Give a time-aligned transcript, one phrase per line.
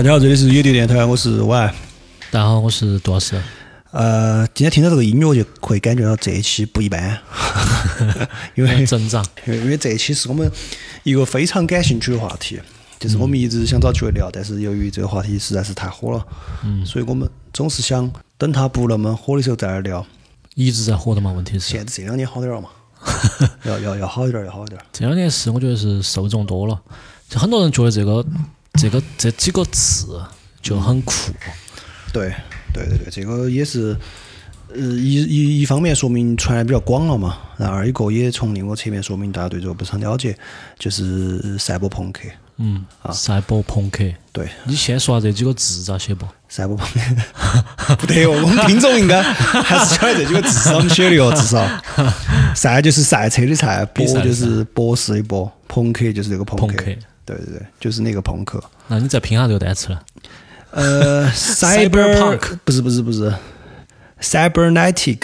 [0.00, 1.74] 大家好，这里是野地电台，我是 Y。
[2.30, 3.38] 大家好，我是杜老师。
[3.90, 7.18] 呃，今天听到这个音乐就可以感觉到这一期不一般，
[8.56, 10.50] 因为增长，因为因为这一期是我们
[11.02, 12.58] 一个非常感兴趣的话题，
[12.98, 16.26] 就是我们一直想找机会聊，但是由于这个话题实在是太火了，
[16.64, 20.06] 嗯，所以我们总是想等它不那么火的时候再来聊。
[20.54, 22.70] 一直在火的嘛，问题是现在这两年好点了嘛？
[23.64, 24.80] 要要要好一点，要好一点。
[24.94, 26.80] 这两年是我觉得是受众多了，
[27.28, 28.24] 就很多人觉得这个
[28.80, 30.18] 这个这几个字
[30.62, 31.12] 就很酷。
[32.14, 32.32] 对
[32.72, 33.94] 对对对，这个也是，
[34.68, 40.34] 呃，一一一方面说明传的比较广了嘛，然后二一个也从另一个侧面说明大家对这个不是很了解，
[40.78, 42.22] 就是赛博朋克。
[42.56, 44.02] 嗯啊，赛博朋克。
[44.32, 46.26] 对，你先说下这几个字咋写不？
[46.48, 51.66] 赛博朋克 不得哦，我们听众应该 还是晓得这几个字是怎么写的哟，至少。
[52.56, 56.84] 赛就是赛车的赛，博就是博士的博，朋克就是这个朋克。
[57.36, 58.62] 对对对，就是那个朋克。
[58.88, 60.00] 那你再拼下这个单词呢？
[60.70, 63.32] 呃，cyberpunk 不是不是不是
[64.20, 65.20] ，cybernetic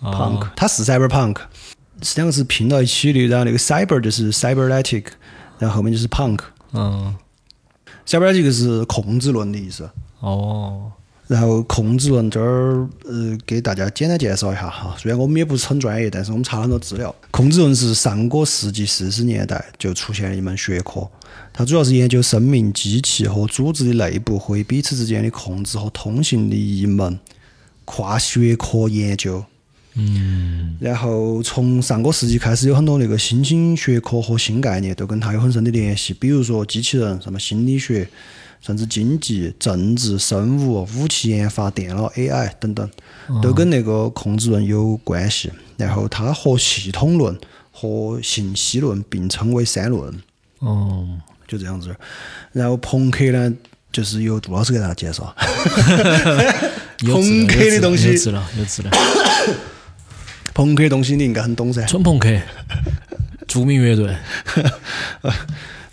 [0.00, 1.36] punk，它是 cyberpunk，
[2.02, 5.06] 是两个是拼到一起的，然后那个 cyber 就是 cybernetic，
[5.58, 6.40] 然后后面就是 punk。
[6.72, 7.14] 嗯
[8.06, 9.90] ，cybernetic 是控制论的意思。
[10.20, 10.92] 哦。
[11.30, 14.96] 然后控制论这儿呃，给大家简单介绍一下哈。
[14.98, 17.14] 虽然我们也不是很专业，但是我们查了很多资料。
[17.30, 21.08] 控制论是上个世纪四十年代就出现了一门学科。
[21.52, 27.16] 它主要是研究生命、机器和组织的内部和彼此之间的控制和通信的一门
[27.84, 29.44] 跨学科研究。
[29.94, 30.76] 嗯。
[30.80, 38.08] 然后从上个世纪开始，有很多那个新兴学科和新概念都跟它有很深的联系，比如说机器人、什么心理学，
[38.60, 42.88] 甚至经济、政治、生物、武器研发、电脑、AI 等等，
[43.42, 45.50] 都跟那个控制论有关系。
[45.76, 47.38] 然后它和系统论
[47.70, 50.14] 和信息论并称为三论。
[50.58, 51.06] 哦。
[51.48, 51.92] 就这样子，
[52.52, 53.52] 然后朋克呢，
[53.90, 55.34] 就是由杜老师给大家介绍。
[57.02, 58.90] 朋克的东西，有字了，有字了。
[60.54, 61.84] 朋克的东西你应该很懂噻。
[61.86, 62.28] 纯朋克，
[63.48, 64.14] 著名乐队。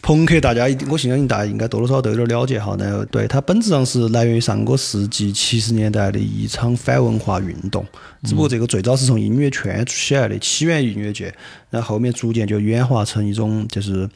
[0.07, 2.77] 朋克大家一定，我相信大家应该多多少少都有点了解哈。
[2.79, 7.85] 然后，对它本质上是来源于上个世纪七十年代的一场反文化运动，
[8.23, 11.25] 只不过这个最早是从音乐圈起来的，起源于音乐界，
[11.69, 14.09] 然后后面逐渐就演化成一种就是。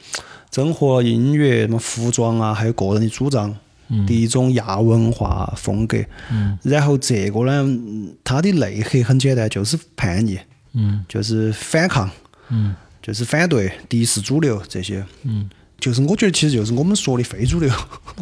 [0.50, 3.50] 整合音乐、什么服装啊，还有个人的主张
[4.06, 5.98] 的一种亚文化风格。
[6.62, 7.80] 然后这个呢，
[8.22, 10.38] 它的内核很简单，就是叛逆，
[10.74, 12.10] 嗯就是反抗，
[12.50, 15.06] 嗯就是反对、敌视主流这些。
[15.24, 15.50] 嗯
[15.82, 17.70] 就是我觉得，其实就是我们说的非主流。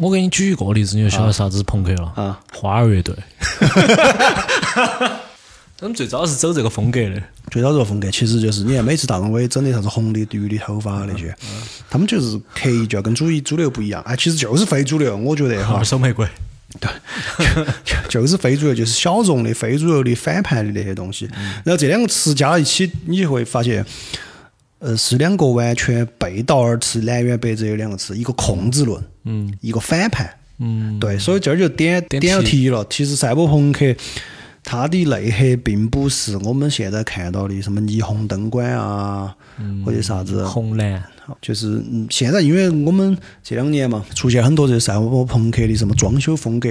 [0.00, 2.12] 我给你举一个例子，你就晓得啥子是朋克了。
[2.16, 3.14] 啊，花儿乐队。
[5.78, 11.34] 他们最早是走这个风格的，最早这个风格其实就是你看每次大张伟整的啥子红的、绿的头发那些，
[11.88, 15.76] 他们就是刻意就要跟主主流不一样，哎，其实就是非主流，我觉得哈。
[15.80, 16.28] 二手玫瑰，
[16.78, 16.90] 对，
[18.10, 21.26] 就是非主流，就是小众的、非主流的、反叛的那些东西。
[21.64, 23.82] 然后这两个词加到一起，你就会发现，
[24.80, 32.84] 呃，是两个完全背道而驰、南辕北辙的两个词，一个控制论，嗯，一个反叛，嗯，对，所以这儿就点点了题了。
[32.90, 33.94] 其实赛博朋克。
[34.62, 39.34] 它的内核并不是我们现在看到的什么霓虹灯管啊，
[39.86, 40.44] 或者啥子。
[40.44, 41.02] 红蓝，
[41.40, 46.68] 就是现在因为我们这两年嘛，出现很多这赛博朋克的什么装修风格，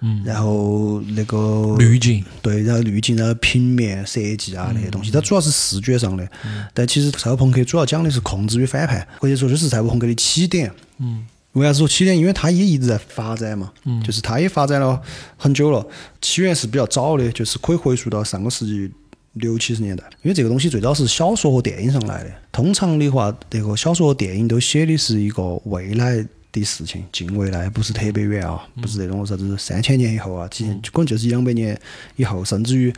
[0.00, 6.28] 嗯，然后那个滤镜，对，然后滤镜，然后平面设计啊那些东西，它主要是视觉上的，
[6.74, 11.26] 但其实赛博朋克主要讲的是控制与反叛，或者说这是赛博朋克的起点，嗯。
[11.54, 12.16] 为啥子说起点？
[12.16, 15.02] 因为它也一直在发展嘛，嗯就是它也发展了
[15.36, 15.84] 很久了。
[16.22, 18.88] 起源是比较早的，就是可以回溯到上个世纪
[19.32, 20.04] 六七十年代。
[20.22, 22.30] 因为这个东西最早是小说和电影上来的。
[22.52, 31.78] 通常的话，那个小说和电影都写的是一个未来的事情，近未来，不是特别远啊，不是那种啥子三千年以后啊，几可能就是一两百年
[32.16, 32.92] 以后，甚至于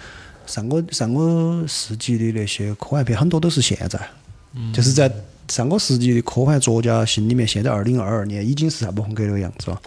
[0.47, 4.11] 上个上个世纪的那些科幻片很多都是现在，
[4.73, 5.13] 就是在。
[5.49, 9.83] 上个世纪的科幻作家心里面，现在二零二二年已经是赛博朋克那个样子了。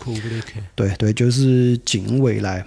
[0.75, 2.63] 对对，就是近未来。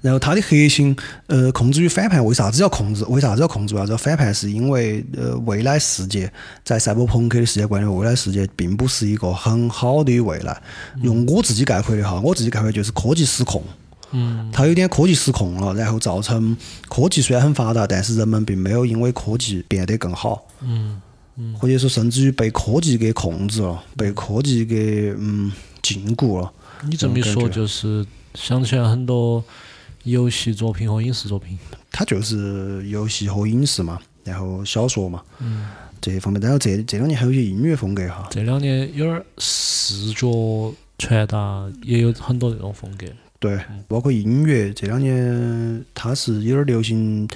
[0.00, 0.96] 然后它的核心，
[1.26, 3.04] 呃，控制与反叛，为啥子要控制？
[3.04, 3.74] 为啥子要控制？
[3.74, 4.32] 为啥子要反叛？
[4.32, 6.32] 是因为，呃，未来世界
[6.64, 10.62] 在赛博朋克的世界观里，未来世界并不是一个很好的未来。
[11.02, 13.62] 用我自己概括的哈，我自己概括就是科技失控。
[14.12, 14.50] 嗯。
[14.52, 16.56] 它有点科技失控了，然后造成
[16.88, 20.46] 科技虽然很发达，但是人们并没有因为科技变得更好。
[20.62, 21.00] 嗯。
[21.60, 25.52] 或者说，甚至于被科技给控制了，被科技给嗯
[25.82, 26.50] 禁锢了。
[26.88, 29.44] 你这么一说，就是想起来很多
[30.06, 31.58] 游戏作品和影视作品。
[31.90, 35.68] 它就是游戏和影视嘛，然后小说嘛，嗯
[36.00, 36.40] 这一方面。
[36.40, 38.28] 然后这这两年还有些音乐风格哈。
[38.30, 43.06] 这两年有点视觉传达也有很多这种风格。
[43.38, 47.28] 对，包括音乐，这两年它是有点流行，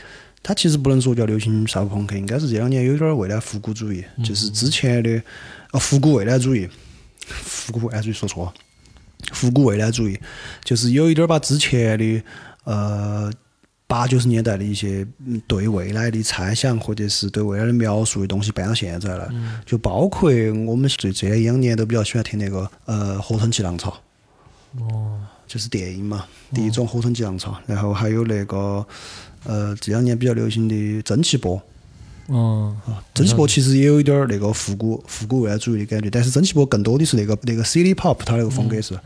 [0.43, 5.23] 它其实不能说叫流行沙朋克，应该是这两年有点未来复古主义，就是之前的
[5.73, 6.67] 哦复古未来主义，
[7.27, 8.55] 复古未来主义说错了，
[9.33, 10.19] 复古未来主义
[10.65, 12.23] 就是有一点儿把之前的
[12.73, 13.33] 呃
[13.87, 19.29] 八九十年代的一些嗯对未来的猜想或者是对未来的描述的东西搬到现在来，
[19.67, 20.31] 就包括
[20.67, 23.91] 我们这这两年都比较喜欢听那个呃《合成器浪潮》。
[24.83, 25.21] 哦。
[25.51, 28.87] 就是电影嘛，第一种合成机浪潮，然后还有那个
[29.43, 31.61] 呃这两年比较流行的蒸汽波，
[32.29, 32.77] 哦，
[33.13, 38.97] 蒸汽波其实也有一点儿那个复古复古未来主义的感觉，但是蒸汽波更多的是那个那个 City Pop 它那个风格是，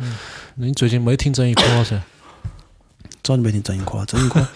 [0.57, 1.99] 那你最近没听郑一科了噻？
[3.25, 4.47] 早就没听郑一科了，郑一科，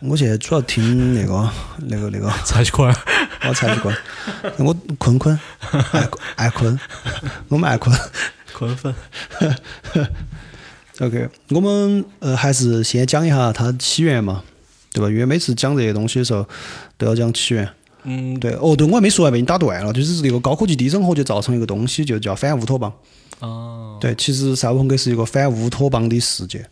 [0.00, 1.50] 我现在主要听那个
[1.88, 2.96] 那个那个蔡徐坤儿，
[3.48, 3.94] 我才习惯，
[4.58, 5.36] 我坤坤
[5.90, 6.78] 爱爱坤，
[7.48, 7.94] 我们爱坤。
[8.54, 8.94] 坤粉。
[11.00, 14.42] OK，我们呃还是先讲一下它起源嘛，
[14.92, 15.10] 对吧？
[15.10, 16.48] 因为每次讲这些东西的时候
[16.96, 17.68] 都要讲起源。
[18.04, 22.90] 嗯，对，哦，对，我还没说完被你打断了，就是这个高科技低生活就造成一个东西，就叫反乌托邦。
[23.40, 26.66] 哦，对，其实赛博朋克是一个反乌托邦的世界，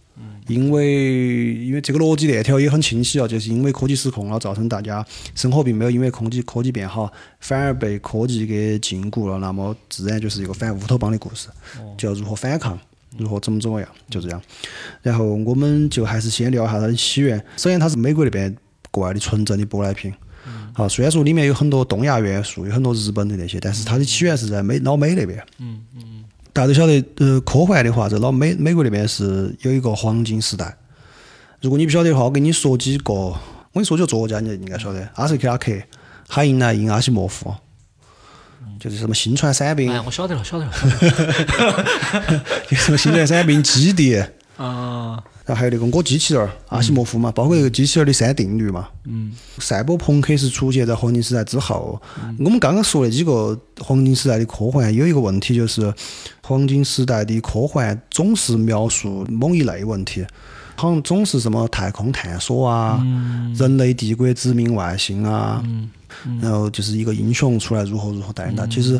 [0.47, 11.49] 因为因为这个逻辑链条也很清晰啊，就是因为科技失控了，造成大家生活并没有因为科技科技变好，反而被科技给禁锢了，那么自然就是一个反乌托邦的故事，
[11.97, 12.79] 就要如何反抗。
[13.17, 14.43] 如何怎么怎么样，就这样。
[15.01, 17.39] 然后我们就还是先聊一下它的起源。
[17.57, 18.53] 首先，它是美国那边
[18.91, 20.13] 过来的纯正的舶来品。
[20.73, 25.39] 好，虽然说里面有很多东亚元素，有很多日本的那些，但是它的起源是在美老美那边。
[25.61, 26.14] 嗯嗯
[26.55, 30.75] 大家都晓得，呃，科幻的话，在老美美国那边是有一个黄金时代。
[31.61, 33.37] 如果你不晓得的话，我给你说几个，我
[33.75, 35.73] 跟你说几个作家，你应该晓得，阿瑟·克拉克、
[36.29, 37.53] 海因莱因、阿西莫夫，
[38.79, 40.73] 就是什么星船伞兵哎，，我晓得了，晓得了。
[40.73, 42.45] 晓得了。
[42.71, 44.25] 什么星船伞兵基地，
[44.57, 48.89] 啊，然后还有那个我机器人儿，阿西莫夫嘛，包括那个机器人儿的三定律嘛。
[49.05, 52.01] 嗯，赛博朋克是出现在黄金时代之后。
[52.39, 55.93] 我们刚刚说那几个黄金时代的科幻，有一个问题就是，
[56.43, 60.25] 黄金时代的科幻总是描述某一类问题，
[60.77, 63.05] 好像总是什么太空探索啊，
[63.55, 65.63] 人类帝国殖民外星啊，
[66.41, 68.99] 然后就是一个英雄出来如何如何带领他，其实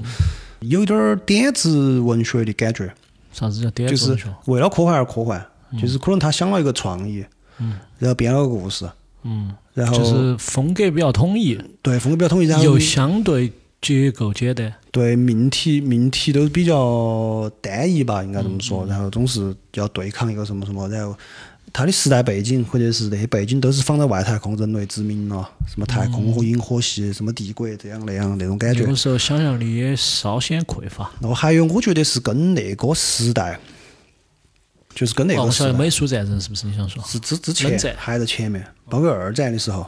[0.61, 2.93] 有一点儿点子文学的感觉。
[3.33, 4.35] 啥子叫点就是子文学？
[4.45, 5.45] 为了科幻而科幻，
[5.81, 7.25] 就是可能他想了一个创意，
[7.59, 7.79] 嗯。
[7.99, 8.89] 然后编了个故事，
[9.23, 14.73] 嗯，然后就是风格比较统一，对风格比较统一，然后又相对结构简单。
[14.91, 18.61] 对命题命题都比较单一吧，应该这么嗯。
[18.61, 21.17] 说，然后总是要对抗一个什么什么，然后。
[21.77, 28.85] 它的时代背景或者是那些背景都是放在外太空，人类殖民了，什么太空和银河系，什么帝国这样那样那种感觉。
[28.85, 28.95] 有。
[28.95, 31.11] 时候想象力也稍显匮乏。
[31.19, 33.59] 然后还有，我觉得是跟那个时代，
[34.95, 37.03] 就是跟那哦，个我晓得美苏战争是不是你想说？
[37.05, 39.85] 是之之前还在前面，包括二战的时候，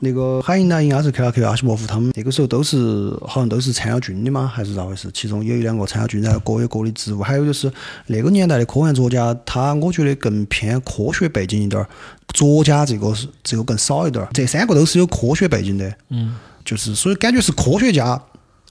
[0.00, 4.50] 那个海因莱因、阿什克拉克、阿西莫夫他们那个时候都是好像都是参了军的吗？
[4.52, 5.10] 还是咋回事？
[5.12, 7.22] 其中有一两个参了军，然后各有各的职务。
[7.22, 7.70] 还有就是
[8.06, 11.88] 那个年代的科幻作家，他我觉得更偏科学背景一点儿，
[12.32, 14.30] 作家这个是这个更少一点儿。
[14.32, 16.34] 这三个都是有科学背景的，嗯，
[16.64, 18.20] 就是所以感觉是科学家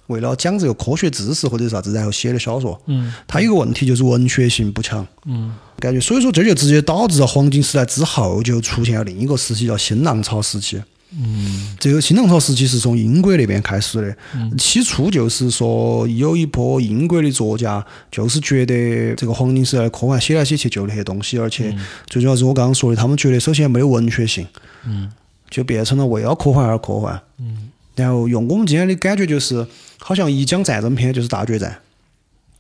[0.08, 2.80] 为了讲这个科学知识或者啥子，然后写的小说。
[2.88, 5.06] 嗯他有个问题就是文学性不强。
[5.26, 10.82] 嗯感觉，所以说这就直接导致了黄金时代之后就出现了另一个时期，叫新浪潮时期。
[11.18, 21.74] 嗯这个新浪潮时期是从英国那边开始的，起初就是说有一波英国的作家，就是觉得这个黄金时代的科幻写来写去就那些东西，而且
[22.08, 24.46] 最主要是我刚刚说的，他们觉得首先没有文学性，
[24.86, 25.10] 嗯
[25.50, 27.22] 就变成了为了科幻而科幻。
[27.40, 29.66] 嗯，然后用我们今天的感觉就是，
[30.00, 31.80] 好像一讲战争片就是大决战。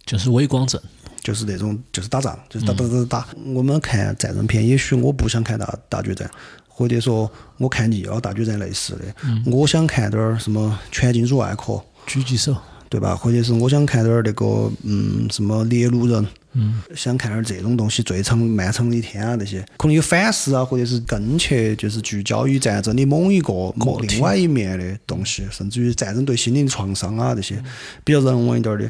[0.06, 0.82] 就是伪光正。
[1.24, 3.27] 就是那种就是打仗，就是打打打打打。
[3.54, 6.30] 我们看战争片，也许我不想看大大决战，
[6.68, 9.06] 或者说我看腻了大决战类似的，
[9.46, 12.56] 我想看点儿什么全金属外壳，狙击手。
[12.88, 13.15] 对吧？
[13.15, 27.62] 或者是我想看点儿那个嗯什么猎鹿人，嗯想看点儿这种东西，最长漫长的一天啊那些，可能有反思啊，或者是更去就是聚焦于战争的某一个某另外一面的东西，甚至于战争对心灵的创伤啊这些
[28.03, 28.89] 比较人文一点儿的。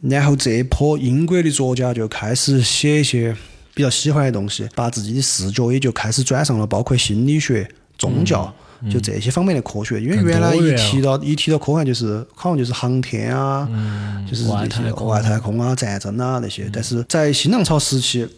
[0.00, 3.34] 然后这一波英国的作家就开始写一些
[3.74, 8.54] 比较喜欢的东西，把自己的视角也就开始转上了包括心理学、宗教。
[8.90, 13.68] 就这些方面的科学，因为原来一提到一提到科幻，就是好像就是航天啊，
[14.28, 16.68] 就是外这些太空外太空啊、战争啊那些。
[16.72, 18.28] 但是在新浪潮时期，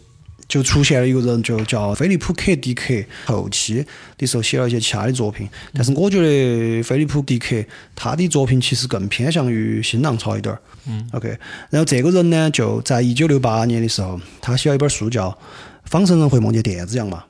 [0.47, 2.93] 就出现了一个人，就叫菲利普·克迪克。
[3.25, 3.85] 后期
[4.17, 7.63] 的时候写了一些其他的作品，但是我觉得菲利普·迪克
[7.95, 10.59] 他的作品其实更偏向于新浪潮一点儿。
[10.87, 11.37] 嗯，OK。
[11.69, 15.29] 然后这个人呢，就在一九六八年的时候，他写了一本书叫
[15.83, 17.25] 《仿生人会梦见电子羊》嘛，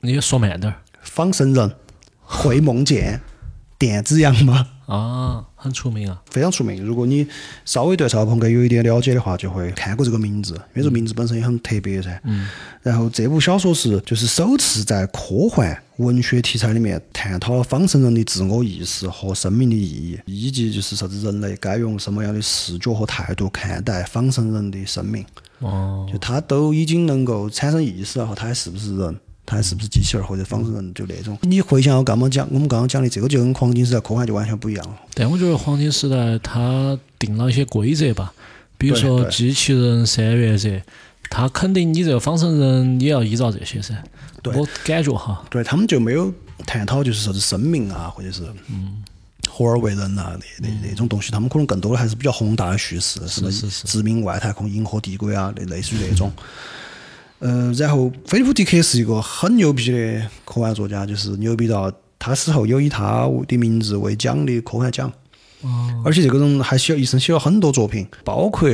[0.00, 0.76] 你说慢点儿
[1.12, 1.74] 仿生人
[2.20, 3.20] 会梦见
[3.76, 4.68] 电子羊吗。
[4.86, 6.20] 啊，很出名啊。
[6.30, 6.84] 非常出名。
[6.84, 7.26] 如果你
[7.64, 12.20] 稍微对赛博朋克有一点了解的话，就会看过这个名字，因为这名字本身也很特别噻。
[12.24, 12.48] 嗯。
[12.82, 25.24] 然后这部小说是就是首次在科幻文学题材里面探讨了仿生人的自我意识和生命的意义，以及就是啥子人类该用什么样的视角和态度看待仿生人的生命。
[25.58, 29.20] 哦，就他都已经能够产生意识了，和他还是不是人？
[29.50, 30.94] 他还是不是机器人或者仿生人？
[30.94, 31.36] 就那种。
[31.42, 34.94] 你回想我刚刚讲，我们刚刚讲的这个就跟黄金时代科幻就完全不一样了。
[35.12, 38.32] 但我觉得黄金时代它定了一些规则吧，
[38.78, 40.80] 比如说机器人三原则，
[41.28, 44.00] 它肯定你这个仿生人也要依照这些噻。
[44.40, 46.32] 对我感觉哈，对他们就没有
[46.64, 49.02] 探讨就是啥子生命啊，或者是嗯
[49.48, 56.30] 合而为人啊那那那种东西，他们可能更多的还是比较宏大的叙事，什么是是殖民外太空、银河帝国啊，类类似于那种。
[57.40, 65.10] 呃，然后菲利普·迪克是一个很牛逼的科幻作家，就是牛逼到他死后有以他的名字为奖的科幻奖。
[65.62, 68.68] 哦，而且这个人还写一生写了很多作品，包括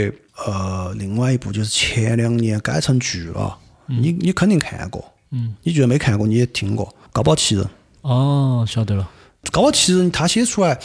[0.46, 3.56] 呃另外一部就是前两年改成剧了，
[3.86, 7.64] 你你肯定看过，嗯，你觉得没看过你也听过《高堡奇人》。
[8.02, 9.08] 哦，晓得了。
[9.50, 10.78] 高堡奇人他写出来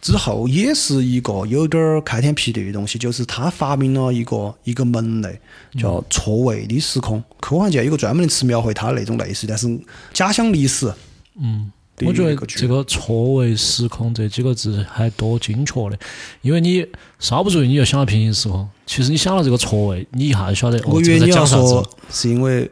[0.00, 5.40] 之后，也是一个有点儿开天辟地的东西，就是他发明了一个一个门类，
[5.78, 7.22] 叫错位的时空。
[7.40, 9.66] 科幻界有个专门的词描绘它那种类似，但是
[10.12, 10.92] 假想历史。
[11.40, 11.70] 嗯，
[12.04, 15.98] 我觉得这个错位时空这几个字还多精确的，
[16.42, 16.86] 因为你
[17.18, 22.70] 稍不注意你就想到平行时空，其实你想到这个错位，你一下就晓得哦我，以为你要说，是因为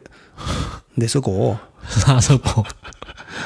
[0.95, 1.57] 那首歌。
[2.05, 2.49] 哪首歌？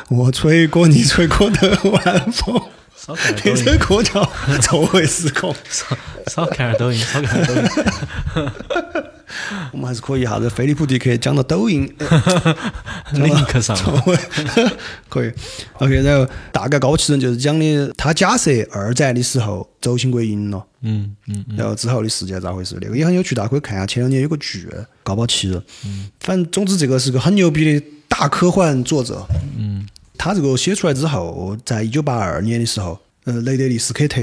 [0.10, 2.62] 我吹过你吹过的晚风，
[2.96, 4.24] 少看那点抖音，首歌叫
[4.62, 5.54] 《错位时空》。
[5.70, 7.68] 少少看点抖音，少看点抖音。
[9.72, 11.90] 我们还是可以 一下子菲利普·迪克讲到抖音
[13.62, 14.04] 上了。
[15.08, 15.32] 可以。
[15.76, 22.78] OK，然后大概高奇人就是讲的他假设二战的时候轴心国赢了，嗯嗯然后之后的世界咋回事？
[22.82, 23.86] 那个也很有趣，大家可以看一下。
[23.86, 24.68] 前两年有个剧
[25.02, 25.58] 《高堡奇人》，
[26.20, 29.26] 反正总之这个是个很牛逼的大科幻作者。
[29.58, 29.88] 嗯
[30.18, 34.22] 他这个写出来之后，在一九八二年的时候，呃，雷德利·斯科特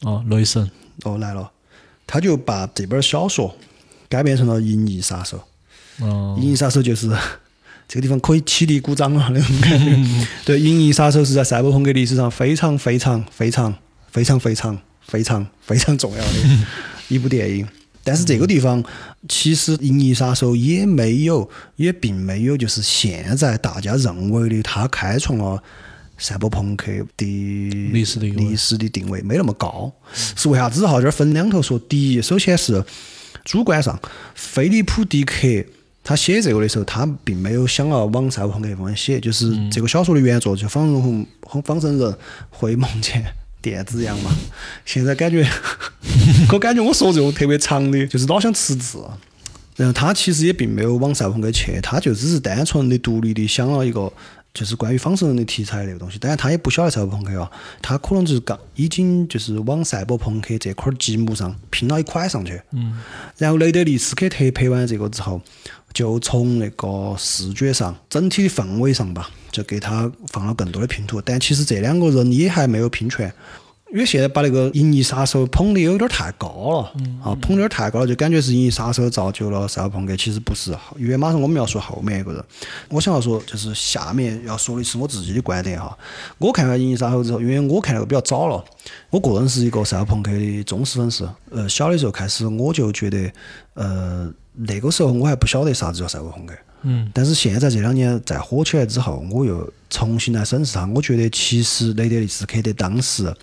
[0.00, 0.70] 哦，雷神。
[1.04, 1.50] 哦来了，
[2.06, 3.56] 他就把这本小说
[4.10, 5.42] 改编成了《银翼杀手》。
[6.04, 7.08] 哦《银翼杀手》就是
[7.88, 10.26] 这个地方可以起立鼓掌了那种感觉。
[10.44, 13.72] 对，《银翼杀手》是在赛博朋克历史上非常非常非常
[14.10, 16.32] 非常非常非常非常重要的
[17.08, 17.66] 一部电影。
[18.06, 18.82] 但是这个地方，
[19.28, 25.60] 其实《银翼杀手》也没有，也并没有就是现在大家认为的，它开创了
[26.16, 27.26] 赛博朋克的
[27.92, 29.92] 历史的历史的定位没那么高。
[30.14, 31.00] 是为啥子哈？
[31.00, 31.76] 这儿分两头说。
[31.80, 32.84] 第一，首先是
[33.44, 34.00] 主观上，
[34.36, 35.36] 菲利普·迪克
[36.04, 41.26] 他写这个的时候，他并没有想要往赛博朋克方面写，就是这个小说的原作就仿生人
[41.64, 42.16] 仿生人
[42.50, 43.26] 会梦见
[43.70, 44.30] 电子一样嘛。
[44.84, 45.44] 现在感觉，
[46.52, 49.02] 我感觉我说这种特别长的，就是老想吃字。
[49.74, 54.10] 然后他其实也并没有往赛博朋克去，他就只是单纯的独立的想了一个
[54.54, 56.18] 就是关于仿生人的题材那个东西。
[56.18, 57.50] 当然他也不晓得赛博朋克啊，
[57.82, 62.58] 他可能就是刚已经就是往赛博朋克这块积木上拼了一块上去。
[62.72, 62.98] 嗯
[63.36, 65.42] 然后雷德利·斯科特拍完这个之后，
[65.96, 71.22] 就从那个视觉上、整体的氛围上吧，就给他放了更多的拼图。
[71.22, 73.32] 但其实这两个人也还没有拼全，
[73.90, 76.92] 因为现在把那个《银翼杀手》捧得有点太高了，
[77.24, 80.76] 啊，捧得有点太高了，就感觉是《银翼杀手》造就了赛博朋克，其实不是。
[80.98, 82.44] 因为马上我们要说后面一个人，
[82.90, 85.96] 我想要说就是下面要说的是我自己的观点哈。
[86.36, 88.62] 我看完《银翼杀手》之后，因为我看那个比较早了，
[89.08, 91.26] 我个人是一个赛博朋克的忠实粉丝。
[91.50, 93.32] 呃，小的时候开始我就觉得，
[93.72, 96.54] 呃，那个时候我还不晓得啥子叫赛博朋克。
[96.82, 103.34] 嗯但是现在这两年再火起来之后，我又重新来审视它，我觉得其实雷德利·斯科特当时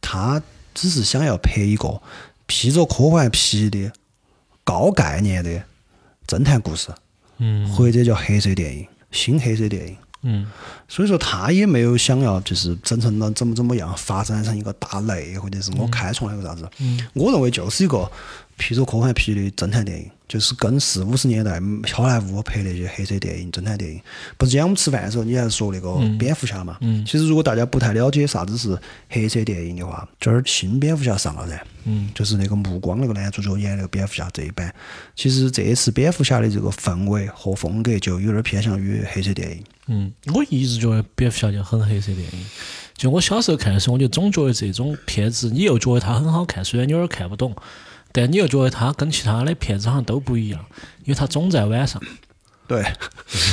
[0.00, 0.42] 他
[0.74, 2.00] 只是想要拍一个
[2.46, 3.92] 披着科幻皮的
[4.64, 5.62] 高概念的
[6.26, 6.88] 侦探故事，
[7.38, 9.96] 嗯或者叫黑色电影、新黑色电影。
[10.22, 10.44] 嗯
[10.88, 16.68] 所以说他也没有想要就是整成了怎么怎么样发展成一个大类，或者是我开创了个啥子。
[16.80, 18.10] 嗯我认为就是一个
[18.56, 21.60] 皮着科幻皮的侦探电影，就是跟四五十年代
[21.92, 24.00] 好莱坞拍那些黑色电影、侦探电影。
[24.36, 26.78] 不是今天我们吃饭的时候，你还是说那个蝙蝠侠嘛？
[26.80, 28.76] 嗯其实如果大家不太了解啥子是
[29.08, 31.62] 黑色电影的话，这儿新蝙蝠侠上了噻。
[31.84, 34.74] 嗯，就是那个目光那个男主角演那个蝙蝠侠这一版，
[35.14, 39.62] 其实这一次蝙蝠侠的这个氛围和风格就有点偏向于黑色电影。
[39.86, 42.46] 嗯，我一直觉得蝙蝠侠就很黑色电影。
[42.96, 47.54] 就我小时候看的时候，我就总觉得这种片子，你又觉得它很好看，虽然你有点看不懂，
[48.16, 50.64] 但你又觉得它跟其他的片子好像都不一样，
[51.04, 52.00] 因为它总在晚上。
[52.66, 52.82] 对，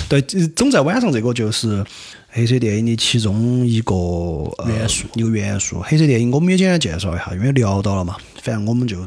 [0.07, 1.85] 对，总在晚上这个就是
[2.29, 5.81] 黑色电影的其中一个、呃、元素一个元素。
[5.81, 9.05] 黑色电影我们也简单介绍一下，因为聊到了嘛，反正我们就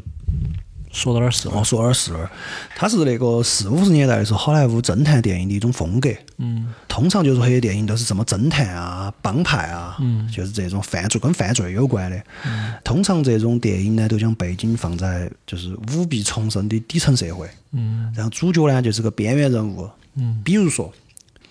[0.97, 1.63] 说到哪儿是哪哦儿。
[1.63, 2.29] 说哪儿是哪儿。
[2.75, 6.09] 它是那个四五十年代的时候，好莱坞侦探电影的一种风格。
[6.39, 12.17] 嗯通常就是黑色电影都是什么侦探啊、帮派啊，嗯就是这种犯罪跟犯罪有关的。
[12.45, 20.91] 嗯通常这种电影呢，都将背景放在就是舞弊丛生的底层社会，嗯然后主角呢就是个边缘人物，嗯比如说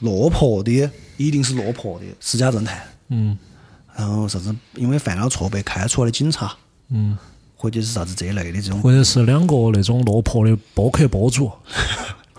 [0.01, 3.39] 落魄的，一定是落魄的私家侦探，嗯
[3.97, 6.55] 然后啥子因为犯了错被开除了的警察，
[6.91, 7.17] 嗯，
[7.57, 11.51] 或者是啥子这类的这种，或者是两个那种落魄的播客播主。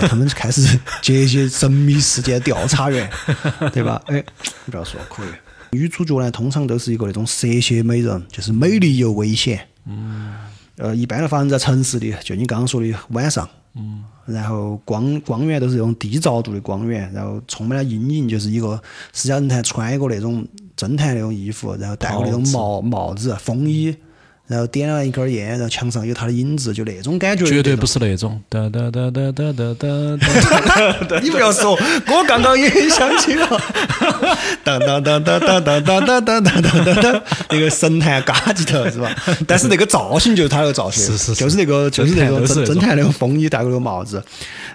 [0.00, 3.08] 对他们开始接一些神秘事件调查员，
[3.72, 4.02] 对吧？
[4.06, 4.16] 哎，
[4.64, 5.28] 你不要说，可以。
[5.70, 9.68] 女主角呢，通常都是一个那种蛇蝎美人，就是美丽又危险。
[9.86, 10.34] 嗯。
[10.76, 13.48] 呃，一般都发生在城市里，就你刚刚说的晚上。
[13.76, 14.02] 嗯。
[14.26, 18.80] 然后光光源都是那种低照度的光源，然后充满了阴影，就是一个
[19.12, 20.44] 私家侦探穿一个那种
[20.76, 23.94] 侦探那种衣服，然后戴个那种帽帽子、风衣，
[24.52, 27.46] 然后点了一根烟，然后墙上有他的影子，就那种感觉。
[27.46, 31.18] 绝对不是那种哒哒哒哒哒哒哒哒。
[31.22, 33.48] 你不要说，我刚刚也想起了，
[34.62, 39.10] 当当当当当当当当当当当当，那个神探嘎吉头是吧？
[39.46, 44.22] 但是那个造型就是他那个造型，是是是就是那个就是那个侦探那种侦侦探那个风衣戴个那个帽子，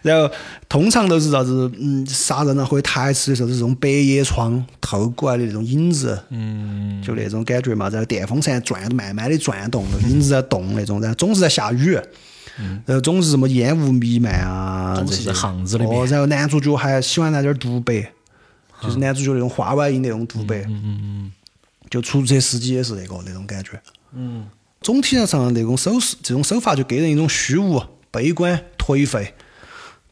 [0.01, 0.27] 然后
[0.69, 7.01] 通常都是啥子嗯杀人啊或者台词的时候是这种百叶窗透过来的那种影子，嗯。
[7.01, 11.97] 就那种感觉嘛，然后电风扇转慢慢的转动，影子在动那种，然后总是在下雨，
[12.85, 15.07] 然后总是什么烟雾弥漫啊，这些。
[15.07, 15.97] 总是在巷子里面。
[15.97, 18.11] 哦，然后男主角还喜欢来点儿独白，
[18.81, 21.31] 就是男主角那种话外音那种独白，嗯嗯
[21.89, 23.79] 就出租车司机也是那个那种感觉。
[24.13, 24.47] 嗯。
[24.81, 29.33] 总体上那种手势，这种手法就给人一种虚无、悲观、颓废。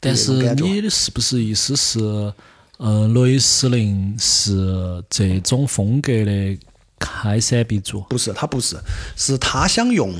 [0.06, 1.98] 但是你的是不是意思是，
[2.78, 6.58] 呃，雷司令是这种风格的
[6.98, 8.00] 开山鼻祖？
[8.02, 8.76] 不是，他不是，
[9.16, 10.14] 是他想用，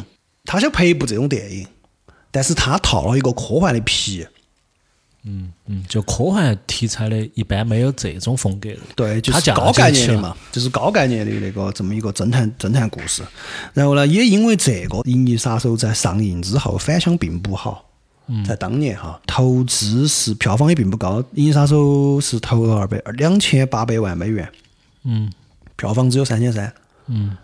[0.45, 1.67] 他想拍一部这种电影，
[2.31, 4.27] 但是他套了一个科幻的皮。
[5.29, 8.79] 嗯嗯，就科幻题材的，一般没有这种风格的。
[8.95, 13.25] 对，就是高概念的嘛，就是高概念的那个这么一个侦探侦探故事。
[13.75, 17.86] 然后呢，也因为这个《银翼杀手》在上映之后反响并不好，嗯
[18.47, 21.77] 在当年哈，投资是票房也并不高，《银翼杀手》
[22.21, 24.51] 是投了二百两千八百万美元，
[25.05, 25.33] 嗯
[25.77, 26.73] 票房只有三千三。
[27.09, 27.37] 嗯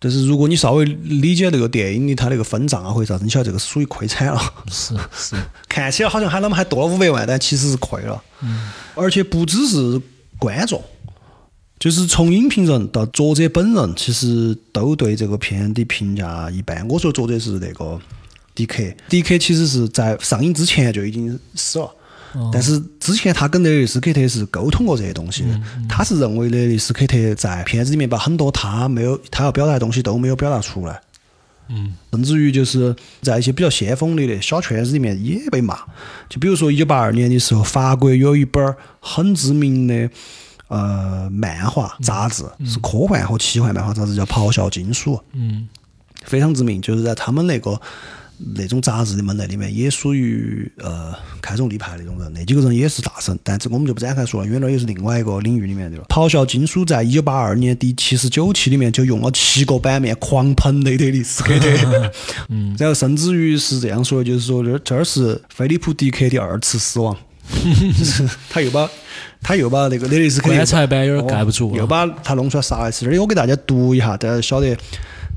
[0.00, 4.40] 但是如果你稍微理解那个电影的它那个分账啊或者啥子，你晓得这个属于亏惨了。
[4.70, 5.34] 是是，
[5.68, 8.22] 看起来好像还他们还多了五百万，但其实是亏了。
[8.42, 10.00] 嗯而且不只是
[10.38, 10.80] 观众，
[11.80, 16.86] 就是从影评人到作者本人，其实都对这个片的评价一般。
[16.88, 18.00] 我说作者是那个
[18.58, 21.88] 迪克，迪克其实是在上映之前就已经死了。
[22.52, 31.00] 但是之前他跟雷利斯科特是沟通过这些东西的，他是认为雷利斯科特在片子里面把很多他没有他要表达的东西都没有表达出来，
[31.68, 35.78] 嗯甚至于就是在一些比较先锋的小圈子里面也被骂。
[36.28, 40.10] 就比如说一九八二年的时候，法国有一本儿很知名的
[40.66, 45.68] 呃漫画杂志，是科幻和奇幻漫画杂志，叫《咆哮金属》，嗯
[46.24, 46.82] 非常知名。
[46.82, 47.80] 就是在他们那个
[48.56, 52.32] 那种杂志的门类里面，也属于呃开宗立派那种人。
[52.32, 56.04] 那几个人也是大神，但这个我们就不展开说了，因为那也是另外一个领域里面的了。
[56.08, 62.12] 咆哮 金属在一九八二年第七十九期里面就用了七个版面狂喷雷德利·斯科特，
[62.48, 67.16] 嗯然后甚至于是这样说的，就是说这这儿是菲利普·迪克的二次死亡，
[68.48, 68.88] 他又把
[69.42, 71.76] 他又把那个雷利斯科特棺材板有点盖不住了。
[71.76, 73.04] 又把他弄出来杀一次。
[73.04, 74.76] 这里我给大家读一下，大家晓得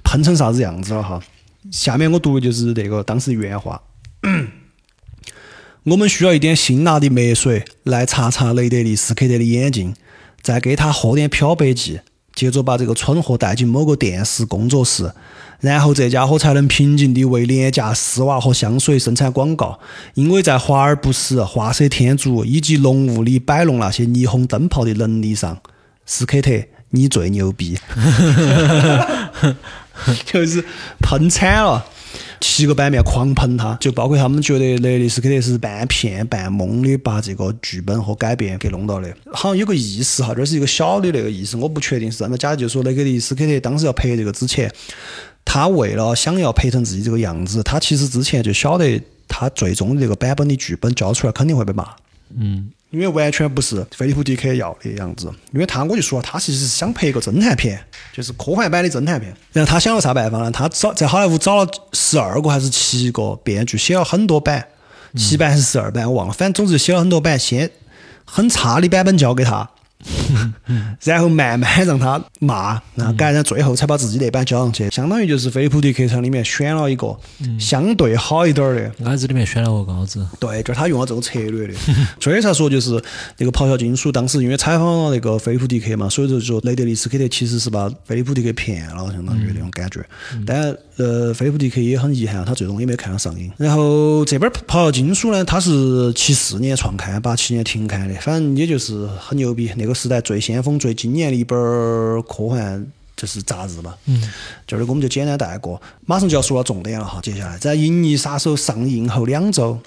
[0.03, 1.21] 喷成啥子样子了哈。
[1.71, 3.81] 下面我读的就是那个当时原话。
[5.83, 9.95] 我们需要一点辛辣的墨水来擦擦雷德利·斯科特的眼睛，
[10.39, 12.01] 再给他喝点漂白剂，
[12.35, 15.11] 接着把这个蠢货带进某个电视工作室，
[15.59, 19.79] 然后这家伙才能平静地为廉价丝袜和香水生产广告，
[20.13, 25.59] 因为在华而不实、画蛇添足以及浓雾里摆弄那些霓虹灯泡的能力上，
[26.05, 26.51] 斯科特
[26.91, 27.79] 你最牛逼，
[30.25, 30.63] 就是
[30.99, 31.85] 喷惨了。
[32.41, 42.57] 七个版面狂喷他，就包括他们觉得雷利斯科特是半骗半蒙的把这个剧本和改编给弄到的，好像有个意思哈，这是一个小的那个意思，我不确定是真的假的。
[42.57, 44.69] 就说雷格利斯科特当时要拍这个之前，
[45.45, 51.87] 他为了想要拍成自己这个样子，他其实之前就晓得他最终的这个版本的剧本交出来肯定会被骂。
[52.35, 55.33] 嗯因为完全不是菲利普·迪克要的样子。
[55.51, 59.35] 因为他我就说了，他其实是想拍一个侦探片，就是科幻版的侦探片。
[59.53, 60.51] 然后他想了啥办法呢？
[60.51, 64.67] 他找在好莱坞找了十二个还是七个编剧，写了很多版，
[65.15, 67.71] 七版还是十二版我忘了，反正总之写了很多版，先
[68.25, 69.69] 很差的版本交给他。
[71.03, 77.15] 然后慢慢让他骂，然后改，然后最后才把自己那版交上去，相当于就是菲利普·迪克场里面选了一个
[77.59, 80.25] 相对好一点儿的，矮子里面选了个高子。
[80.39, 81.73] 对，就是他用了这种策略的，
[82.19, 83.01] 所以才说就是
[83.37, 90.03] 那个咆哮金属当时因为采访了那个菲利普迪克嘛，所以就说雷德利斯科特其实是把菲利普迪克骗了，相当于那种感觉。
[90.45, 93.51] 但呃，菲利普迪克也很遗憾，他最终也没看到上映。
[93.57, 102.91] 然后这本咆哮金属呢，它是七四年创刊，八七年停刊的，反正也就是很牛逼，那个时代最先锋、最惊艳的一本儿科幻。
[103.13, 104.19] 就是杂志嘛，嗯，
[104.65, 107.19] 这儿我们就简单带过，马上就要说到重点了哈。
[107.21, 109.79] 接下来，在《银翼杀手》上映后两周，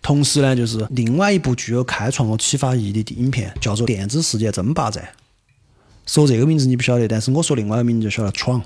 [0.00, 5.02] 同时呢，就是另外一部具有开创和启发意义的影片，叫做《电子世界争霸战》。
[6.06, 8.62] 说这个名字你不晓得，但是我说另外一个名字就晓得，《闯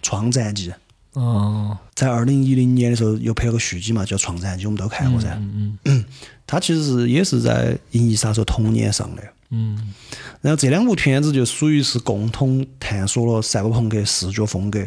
[0.00, 0.70] 创战记》。
[1.14, 5.34] 哦，在二零一零年的时候又拍了个续集嘛，叫《创战记》，我们都看过噻。
[5.40, 6.04] 嗯嗯
[6.46, 9.22] 它其实是也是在《银翼杀手》同年上的。
[9.50, 9.94] 嗯
[10.40, 14.84] 然后这两部片子就属于是共同探索了赛博朋克视觉风格，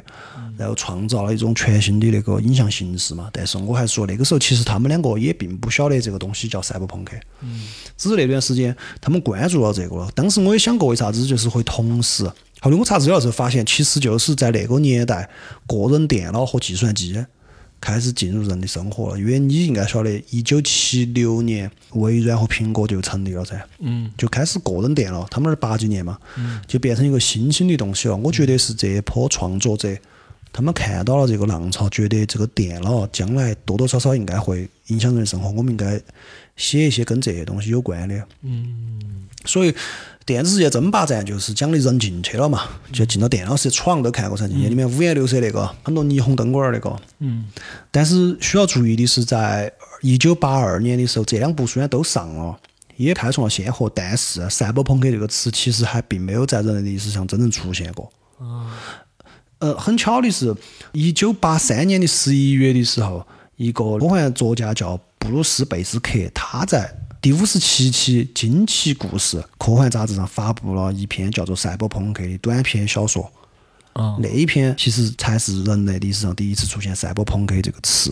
[0.57, 3.29] 然后创造了一种全新的那个影像形式嘛。
[3.31, 10.11] 但是我还说那个时候其实他们两个也并不晓得这个东西叫赛博朋克，嗯只是那段时间他们关注了这个了。
[10.13, 12.29] 当时我也想过为啥子就是会同时，
[12.61, 15.29] 后来我查资料的时候发现，其实就是在那个年代，
[15.67, 17.25] 个人电脑和计算机。
[17.79, 26.17] 开始进入人的生活了，因为你应该晓得，一九七六年微软和苹果就成立了噻，嗯就开始个人电脑，他们是八几年嘛，
[26.65, 28.17] 就变成一个新兴的东西了。
[28.17, 29.95] 我觉得是这一波创作者，
[30.51, 36.01] 他们看到了这个浪潮，觉得这个电脑将来多多少少应该会影响人的生活，我们应该
[36.55, 38.27] 写一些跟这些东西有关的。
[38.41, 39.73] 嗯所以
[40.27, 46.93] 电子世界争霸战就是讲的人进去了嘛，就进到电脑世界闯都看过噻，进去里面五颜六色那个，很多霓虹灯管儿那个。
[47.19, 47.45] 嗯
[47.89, 52.59] 但是需要注意的是，在一九八二年的时候，这两部虽然都上了，
[52.97, 58.11] 也开创了先河，但是“赛博朋克”这个词其实还并没有在人类历史上真正出现过。
[59.59, 60.53] 呃，很巧的是，
[60.91, 66.93] 一九八三年的十一月的时候，一个科幻作家叫布鲁斯·贝斯克，他在
[67.27, 73.29] 第五十七期《惊奇故事》科幻杂志上发布了一篇叫做《赛博朋克》的短篇小说。
[73.91, 78.09] 啊那一篇其实才是人类历史上第一次出现“赛博朋克”这个词。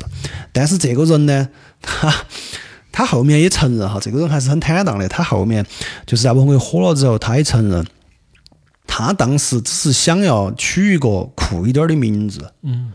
[0.52, 1.48] 但是这个人呢，
[1.82, 2.14] 他
[2.92, 5.08] 他后面也承认哈，这个人还是很坦荡的。
[5.08, 5.66] 他后面
[6.06, 7.88] 就是赛博朋克火了之后，他也承认，
[8.86, 12.52] 他当时只是想要取一个酷一点的名字。
[12.64, 12.92] 嗯，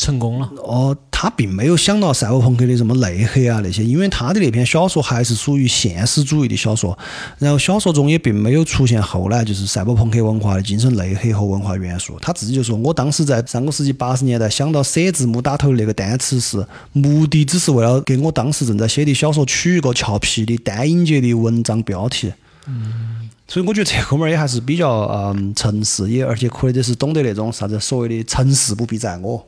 [0.00, 0.50] 成功了。
[0.56, 6.98] 哦，他并没有想到赛博朋克的什么内核啊那些，因为他的那篇小说还是属于现实主义的小说，
[7.38, 12.18] 然后小说中也并没有出现后来就是赛博朋克文化的精神内核和文化元素。
[12.20, 22.32] 他自己就说，我当时在上个世纪八十年代想到写字母打头那个单词是，目的只是为了给我当时正在写的小说取一个俏皮的单音节的文章标题。
[22.66, 29.44] 嗯所以我觉得这哥们儿也还是比较嗯诚实，也而且可能是懂得那种啥子所谓的成事不必在我。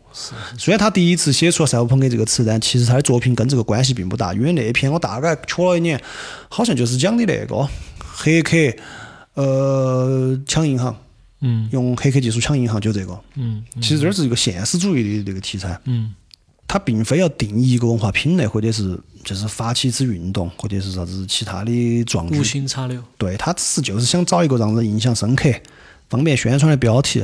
[0.59, 6.03] 虽然他第一次写出了赛博朋克这个词，但其实他的作品跟这个关系并不大，因为那一篇我大概瞧了一眼，
[6.49, 7.69] 好像就是讲的那个。
[8.15, 8.57] 黑客，
[9.35, 10.97] 呃，抢银行，
[11.41, 11.69] 嗯。
[11.73, 13.19] 用黑客技术抢银行，就这个。
[13.37, 13.62] 嗯。
[13.81, 16.12] 其实这是一个现实主义的这个题材，嗯
[16.73, 22.43] 它并非要定义一个文化品类，或者是就是发起一次运动，或者是啥子其他的壮举无。
[22.43, 22.99] 心插柳。
[23.19, 25.53] 对他只是就是想找一个让人印象深刻、
[26.09, 27.23] 方便宣传的标题。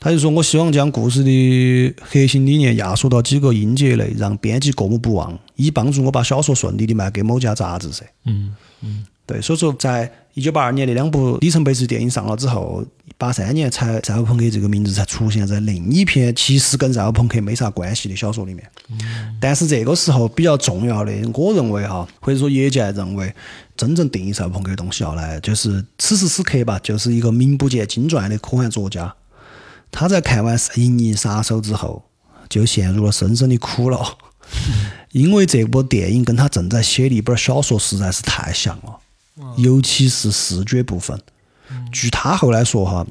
[0.00, 8.06] 他就说：“我希望将故事的核心理念压缩到几个音节内，让编辑过目不忘，以帮助我把小说顺利的卖给某家杂志社。
[8.24, 12.82] 嗯嗯对，所以说在一九八二年那两部里程碑式电影上了之后，
[13.18, 18.66] 八三年才赛博朋克这个名字才出现在另一篇其实跟赛博朋克没啥关系的小说里面。
[19.38, 23.30] 但是这个时候比较重要的，我认为哈，或者说业界认为，
[23.76, 29.14] 真正定义赛博朋克的东西要来，就是此时此刻吧，就是一个名不见经传的科幻作家，
[29.90, 32.04] 他在看完《银翼杀手》之后，
[32.48, 34.16] 就陷入了深深的苦恼，
[35.12, 38.98] 因为这部电影跟他正在写的一本小说实在是太像了。
[39.56, 41.20] 尤其是视觉部分。
[41.92, 43.06] 据他后来说哈，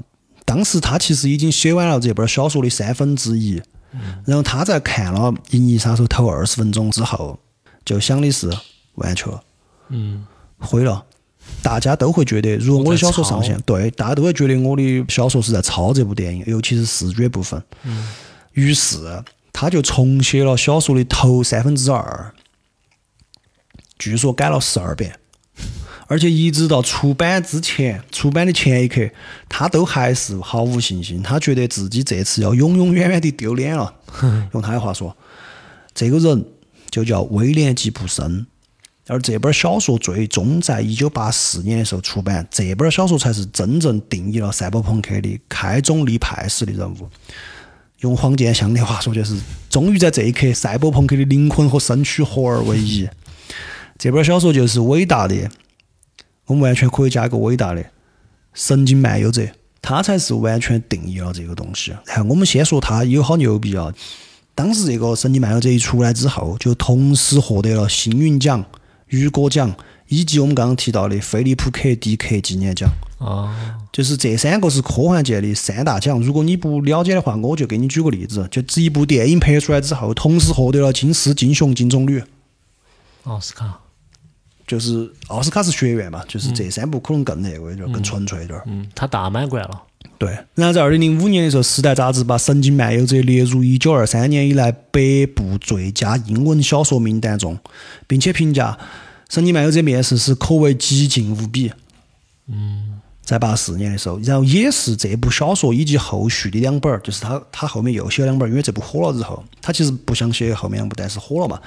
[0.46, 3.62] 当时他其实已经写完了这本小说的三分之一，
[4.26, 7.40] 然后他在看了《银翼杀手》头二十分钟之后，
[7.86, 8.52] 就想的是
[8.96, 9.44] 完球了，
[9.90, 10.26] 嗯，
[10.60, 11.06] 毁了。
[11.62, 17.62] 大家都会觉得，如果我的小说上线，对，大家都会觉得我的小说是在抄这部电影，尤其是视觉部分。
[17.84, 18.08] 嗯。
[18.52, 22.34] 于是他就重写了小说的头三分之二，
[23.98, 25.18] 据说改了十二遍，
[26.08, 29.10] 而且一直到出版之前，出版的前一刻，
[29.48, 33.93] 他都还是毫无信心，他觉得自己这次要永永远远的丢脸了。
[34.54, 35.15] 用他的话说，
[35.93, 36.46] 这个人
[36.89, 38.48] 就叫威廉·吉布森。
[39.10, 47.10] 而这本小说最终在一九八四年的时候出版，这本小说才是真正定义了赛博朋克的开宗立派式的人物。
[48.00, 49.39] 用黄健翔的话说，就是
[49.70, 53.08] 终于在这一刻，赛博朋克的灵魂和身躯合而为一。
[53.98, 55.50] 这本小说就是伟大的，
[56.47, 57.86] 我们完全可以加一个伟大的
[58.53, 59.47] 神经漫游者，
[59.81, 61.91] 他才是完全定义了这个东西。
[62.05, 63.93] 然后我们先说他有好牛逼啊！
[64.55, 68.65] 当时这个神经漫游者一出来之后，就同时获得了星云奖。
[69.10, 69.73] 雨果奖
[70.10, 73.53] 以及我们刚刚提到的菲利普·克迪克纪念奖，哦，
[73.89, 76.19] 就是这三个是科幻界的三大奖。
[76.19, 82.23] 如果你不了解的话，我就给你举个例子，就这一部电影拍出来之后，同时获得了金狮、金熊、金棕榈，
[83.23, 83.79] 奥斯卡，
[84.67, 88.63] 就是奥斯卡是学院嘛，就是这三部可能更那个一点儿，更纯粹一点儿。
[88.67, 89.82] 嗯，他大满贯了。
[90.19, 94.99] 对，然后在二零零五年的时候，《时代》杂志把《神经漫游者》列入一九二三年以来百
[95.36, 97.58] 部最佳英文小说名单中，
[98.08, 98.71] 并且评价
[99.30, 101.71] 《神经漫游者》面试是可谓极尽无比。
[102.47, 102.96] 嗯，
[103.28, 111.60] 在八四年的时候，然后也是这部小说以及后续的两本儿，就是他他后面又写了两本儿，因为这部火了之后，他其实不想写后面两部，但是火了嘛，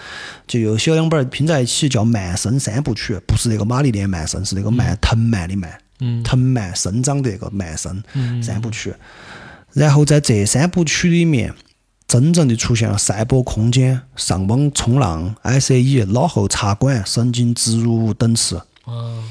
[0.47, 5.71] 就又写了两本儿拼在一起，叫《曼生三部曲》，不是那个玛丽莲曼森，是那个曼藤蔓的蔓。
[6.03, 8.03] 嗯藤蔓生长的那个蔓生
[8.43, 8.95] 三部曲。
[9.75, 11.55] 然后在这三部曲里面，
[12.09, 19.23] 真正的出现了赛博空间、上网冲浪、ICE、脑后插管、神经植入物等词，啊，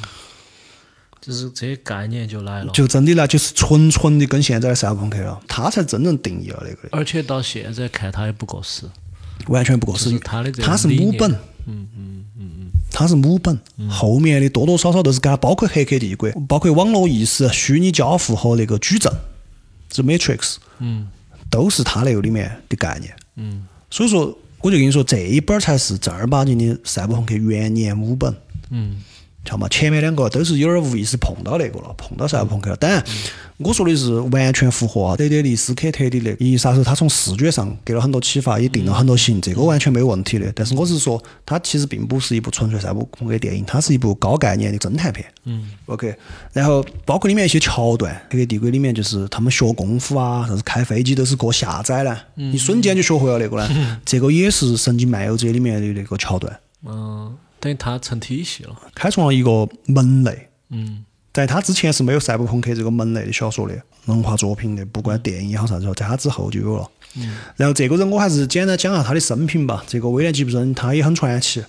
[1.22, 2.72] 就是这些概念就来了。
[2.74, 6.84] 就真的那就是纯纯的跟现在的赛博朋克了，它才真正定义了那个。
[6.84, 8.84] 的，而且到现在看，它也不过时。
[9.48, 11.32] 完全不过就是是它的这个它是母本。
[11.66, 13.58] 嗯嗯嗯嗯，它是母本，
[13.90, 19.12] 后面的多多少少都是跟它，包括《黑客帝国》，包括网络意识、虚拟交互和那个矩阵，
[19.90, 21.08] 这 Matrix，嗯。
[21.52, 23.12] 都是它那个里面的概念。
[23.36, 23.66] 嗯。
[23.90, 28.32] 所以说，我就跟你说，这一本儿才是正儿八经的赛博朋克元年母本，
[28.70, 28.98] 嗯
[29.50, 29.68] 晓得嘛？
[29.70, 32.76] 前面两个都是有点无意识碰到那个了，碰到赛博朋克了。
[32.76, 33.04] 当然，
[33.58, 40.52] 我说的是完全符合啊德德利斯科特的那个《银翼杀手》，他从视觉上给了很多启发，也定了很多型，这个完全没有问题的。
[40.56, 45.26] 但是我是说，它其实并不是一部纯粹赛博朋克电影，它是一部高概念的侦探片。
[45.46, 46.16] 嗯 OK，
[46.54, 54.00] 然后包括里面一些桥段，《黑客帝国》里面就是他们学功夫啊，啥子开飞机都是过下载呢，你瞬间就学会了那个呢。
[54.06, 58.76] 这个也是《神经漫游者》里面的那个桥段，嗯，等于它成体系了。
[58.96, 60.50] 开创了一个门类。
[60.70, 66.90] 嗯在他之前是没有赛博朋克这个门类的小说的文化作品的，不管电影也好啥子，在他之后就有了。
[67.16, 69.84] 嗯然后这个人我还是简单讲下他的生平吧。
[69.88, 71.64] 这个威廉吉布森他也很传奇。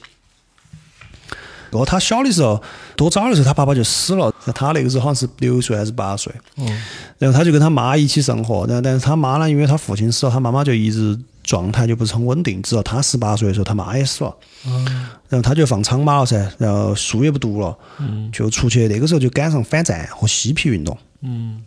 [1.70, 2.60] 哦，他小的时候，
[2.96, 4.34] 多早的时候，他爸爸就死了。
[4.54, 6.32] 他那个时候好像是六岁还是八岁。
[6.56, 6.82] 嗯
[7.18, 12.60] 然后他就跟他妈一起生活，然后但是他妈呢，因为他父亲死了，他妈妈就一直状态就不是很稳定。
[12.62, 18.86] 直到他十八岁的时候，他妈也死了，嗯然后他就放苍马了噻，然后书也不读了，嗯就出去。
[18.88, 21.62] 那个时候就赶上反战和嬉皮运动，嗯，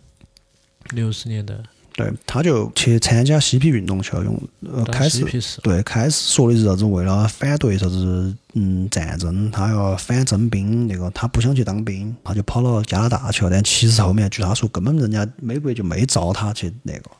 [0.90, 1.54] 六十年代
[1.96, 5.24] 对，他就去参加嬉皮运动去了，用呃开始
[5.62, 13.50] 对开始说的是啥子，为了反对啥子嗯战争，他要反征兵，那个他不想去当兵，他就跑到加拿大去了。
[13.50, 17.10] 但其实后面据他说，根本人家美国就没招他去那个。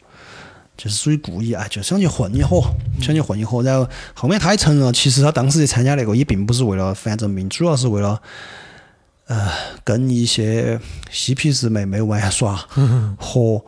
[0.77, 2.63] 就是属于故意啊，就想去混一伙，
[3.01, 3.63] 想去混一伙。
[3.63, 8.21] 然后后面他也承认了，其实他当时去参加那个也并不是为了反征兵，主要是为了
[9.27, 9.49] 呃
[9.85, 10.79] 跟一些
[11.11, 12.57] 嬉皮士妹妹玩耍
[13.17, 13.63] 和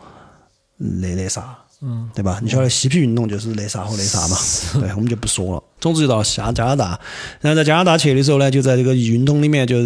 [0.76, 2.40] 那那啥，嗯对吧？
[2.42, 4.36] 你晓得嬉皮运动就是那啥和那啥嘛，
[4.80, 5.62] 对，我们就不说了。
[5.80, 6.98] 总之就到下加拿大，
[7.40, 9.76] 然后在加拿大去的时候呢，就在这个运动里面就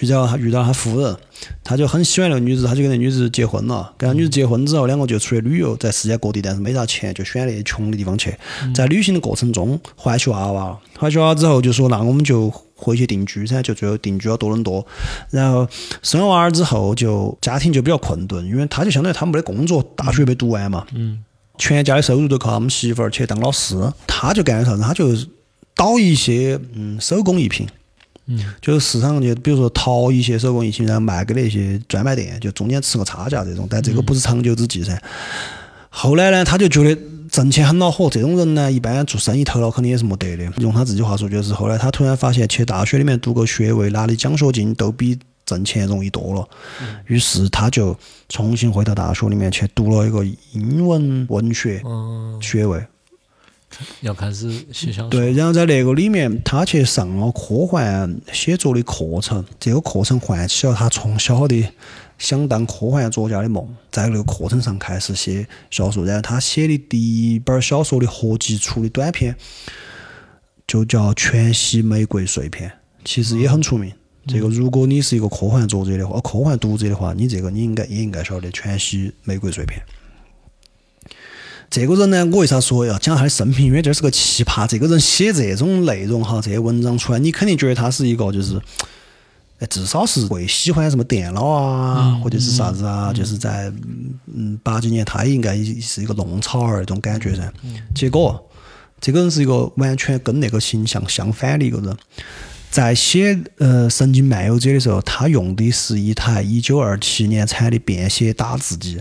[0.00, 1.16] 遇到他遇到他夫人，
[1.64, 3.92] 他就很喜欢那个女子，他就跟那女子结婚了。
[3.96, 8.34] 跟那女子结婚之后，两个就出去旅游，在世界各地，但是没啥钱，就选那些穷的地方去。
[8.74, 14.86] 在旅行的过程中，怀起娃娃了，怀起娃娃之后就说，那我们就回去定居噻，就最后定居了多伦多。
[15.30, 15.66] 然后
[16.02, 20.86] 生了娃儿之后，就家庭就比较困顿，因为他就相当于他没得工作，大学没读完嘛。
[20.94, 21.24] 嗯
[21.60, 23.74] 全家的收入都靠他们媳妇儿去当老师，
[24.06, 24.80] 他就干啥子？
[24.80, 25.08] 他就
[25.74, 27.66] 倒一些嗯手工艺品，
[28.28, 33.66] 嗯就是市场就比如说淘一些手工艺品，然后卖给那些专卖店，就中间吃个差价这种。
[33.68, 35.00] 但这个不是长久之计噻。
[35.88, 40.44] 后来呢，他就觉得挣钱很恼火，这种人呢，一般做生意头脑肯定也是没得的。
[40.58, 46.46] 用他自己话说，就是后来他突然发现，去大学里面读个学位，拿的奖学金都比挣钱容易多了。
[47.06, 47.96] 于是他就
[48.28, 52.78] 重新回到大学里面去读了一个英文文学嗯，学位。
[54.00, 55.10] 要开始写小说。
[55.10, 61.64] 对，然后在那个里面，他去上了科幻写作的课程，这个课程唤起了他从小的
[62.18, 66.04] 想当科幻作家的梦，在那个课程上开始写小说。
[66.04, 66.98] 然后他写的第
[67.34, 69.36] 一本小说的合集出的短篇，
[70.66, 72.70] 就叫《全息玫瑰碎片》，
[73.04, 73.92] 其实也很出名。
[74.26, 79.80] 这个如果你是一个科幻作者的话，科幻读者的话，你这个你应该也应该晓得《全息玫瑰碎片》。
[81.70, 83.66] 这个人呢，我为啥说要讲他的生平？
[83.66, 84.66] 因为这是个奇葩。
[84.66, 88.58] 这个人写这种内容哈，这些文章出来，你肯定觉得他是一个就是，
[89.58, 93.70] 哎，至少是会喜欢什么电脑啊，或者是啥子啊，就是在
[94.34, 97.52] 嗯八几年，他也应该是一个弄潮儿那种感觉噻。
[97.94, 98.48] 结果
[98.98, 101.94] 这个人是一个完全跟那个形象相反的一个人。
[102.70, 109.00] 在写呃《神经漫游者》的时候，他用的是一台一九二七年产的便携打字机。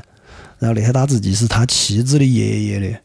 [0.60, 3.02] 然后那台打字机是他妻子的爷爷的，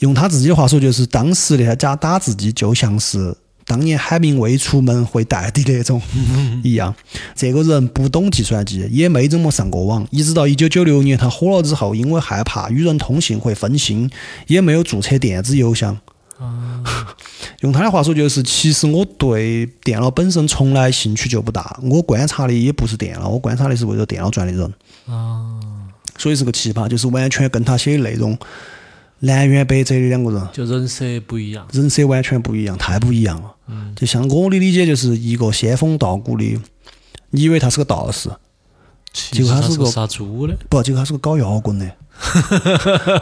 [0.00, 6.00] 用他自己的话说，就是当时那台假打字机就像是当年海明威出门会带的那种
[6.64, 6.94] 一样。
[7.34, 14.10] 这个人不懂计算机，也没怎么上过网，一直到一九九六年他火了之后，因为害怕与人通信会分心，
[14.46, 15.96] 也没有注册电子邮箱。
[17.60, 24.64] 用他的话说，就是其实我对电脑本身从来兴趣就不大，我观察的也不是电脑，我观察的是围着电脑转的人。
[25.06, 25.60] 啊，
[26.20, 28.38] 所以是个奇葩，就是完全跟他写的内容
[29.20, 31.66] 南辕北辙的两个人，就人设不一样。
[31.72, 33.50] 人设完全不一样，太不一样了。
[33.68, 36.58] 嗯就像我的理解，就是一个仙风道骨的，
[37.30, 38.28] 你以为他是个道士，
[39.12, 40.54] 结果他是个杀猪的。
[40.68, 41.90] 不，结果他是个搞摇滚的，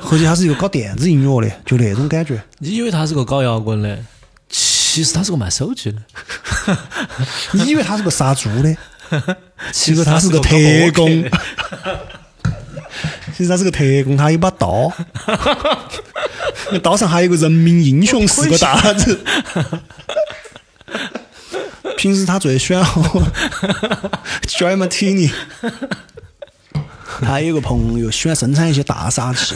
[0.00, 2.42] 或者他是一个搞电子音乐的，就那种感觉。
[2.58, 3.96] 你以为他是个搞摇滚的，
[4.48, 6.02] 其实他是个卖手机的。
[7.54, 8.76] 你以为他是个杀猪的，
[9.72, 10.56] 其实他他是个特
[10.94, 11.30] 工科。
[13.38, 14.92] 其实他是个特工，他有把刀，
[16.72, 19.20] 那刀上还有个“人民英雄”四个大字。
[21.96, 23.20] 平时他最喜欢喝
[24.42, 25.30] Dry Martini，
[27.22, 29.54] 他有个朋友喜欢生产一些大杀器，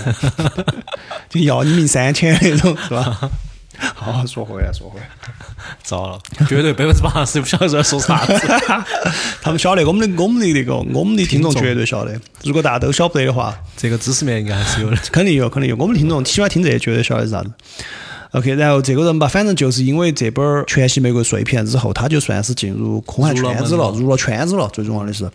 [1.29, 3.31] 就要你命三千那种，是吧？
[3.95, 5.09] 好，说回来，说回来。
[5.83, 8.33] 糟了，绝对百分之八十不晓得在说啥子。
[9.41, 12.19] 他们晓得，我们的我们的那个我们的听众绝对晓得。
[12.45, 14.97] 如果大家都晓不得的话，这个知识面应该还是有的。
[15.11, 15.77] 肯定有，肯定有。
[15.77, 17.51] 我们听众喜欢听这些，绝对晓得是啥子。
[18.33, 24.67] OK，然后这个人吧，反正就是因为这本儿《全息玫瑰碎片》之后，他就算是进入科幻圈子了入了圈子了。
[24.73, 25.31] 最重要的是，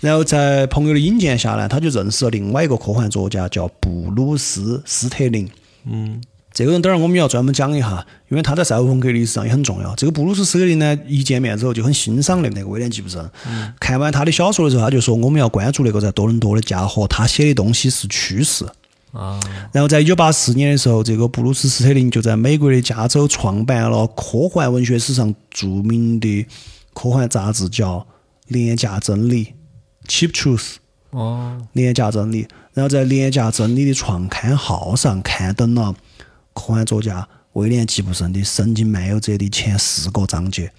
[0.00, 5.48] 然后在朋友的引荐下呢，他就认识了另外一个科幻作家，叫布鲁斯·斯特林。
[5.86, 6.20] 嗯，
[6.60, 9.94] 这个人等会儿我们要专门讲一下，因为他在赛博朋克历史上也很重要。
[9.94, 13.30] 这个布鲁斯·斯特林呢，一见面之后就很欣赏那那个威廉·吉布森。
[13.80, 18.66] 看完他的小说的时候，他就说我们要关注那个在多伦多的家伙，他写的东西是趋势。
[19.12, 19.40] 啊，
[19.72, 26.46] 然后在一九八四年的时候，这个布鲁斯·斯特林就在美国的加州创办了科幻文学史上著名的
[26.92, 27.96] 科幻杂志，叫
[28.48, 29.46] 《廉价真理》
[30.06, 30.74] （Cheap Truth）。
[31.08, 35.94] 哦，廉价真理，然后在廉价真理的创刊号上刊登了
[36.52, 40.70] 科幻作家威廉·吉布森的《神经漫游者》的前四个章节。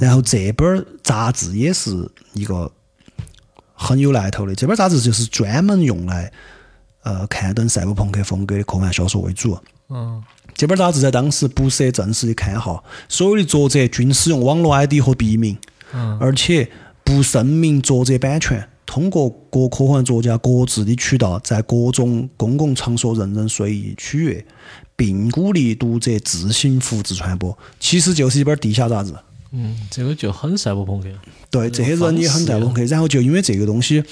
[0.00, 2.70] 然后这本儿杂志也是一个
[3.74, 6.32] 很有来头的，这本杂志就是专门用来
[7.02, 9.56] 呃刊登赛博朋克风格的科幻小说为主。
[9.88, 10.22] 嗯，
[10.54, 15.56] 这本杂志在当时不设正式的刊号，所有的作者均使用网络 ID 和笔名，
[16.18, 16.68] 而且
[17.04, 24.44] 不声明作者版权，通过各科幻作家各自的渠道，在各种公共场所任人随意取阅，
[24.96, 29.14] 并鼓励读者自行复制传播，其实就是一本地下杂志。
[29.52, 31.08] 嗯，这个就很赛博朋克。
[31.50, 34.02] 对，这些人也很赛博朋克，然后就因为这个东西，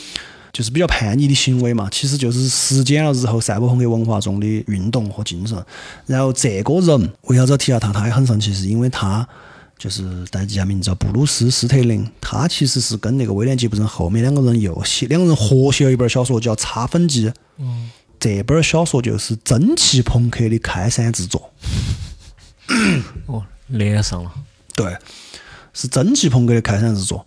[0.52, 5.56] 就是比较叛逆的行为嘛，其实就是实践了日后赛博朋克文化中的运动和精神。
[6.06, 7.92] 然后这个人为啥子要提到他？
[7.92, 9.26] 他也很神奇，是因为他
[9.80, 17.28] 就是带一下名字叫布鲁斯·斯特林，他其实是跟那个威廉·吉布森后面两个人又写，两个人合写了一本小说叫《差分机》。
[17.56, 21.50] 嗯，这本小说就是蒸汽朋克的开山之作。
[23.24, 24.31] 哦，连上了。
[24.76, 24.94] 对，
[25.72, 27.26] 是蒸汽朋克的开山之作。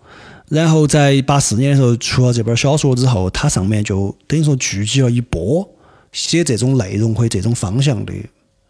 [0.50, 5.68] 然后在八四年的时候出了这本小说之后，它上面就等于说聚集了一波
[6.12, 8.14] 写这种内容或这种方向的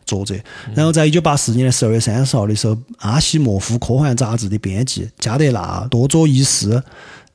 [0.06, 0.36] 作者。
[0.74, 6.84] 然后在一九八四年的十二月三十号的时候，阿西莫夫科幻杂志的编辑加德纳多佐伊斯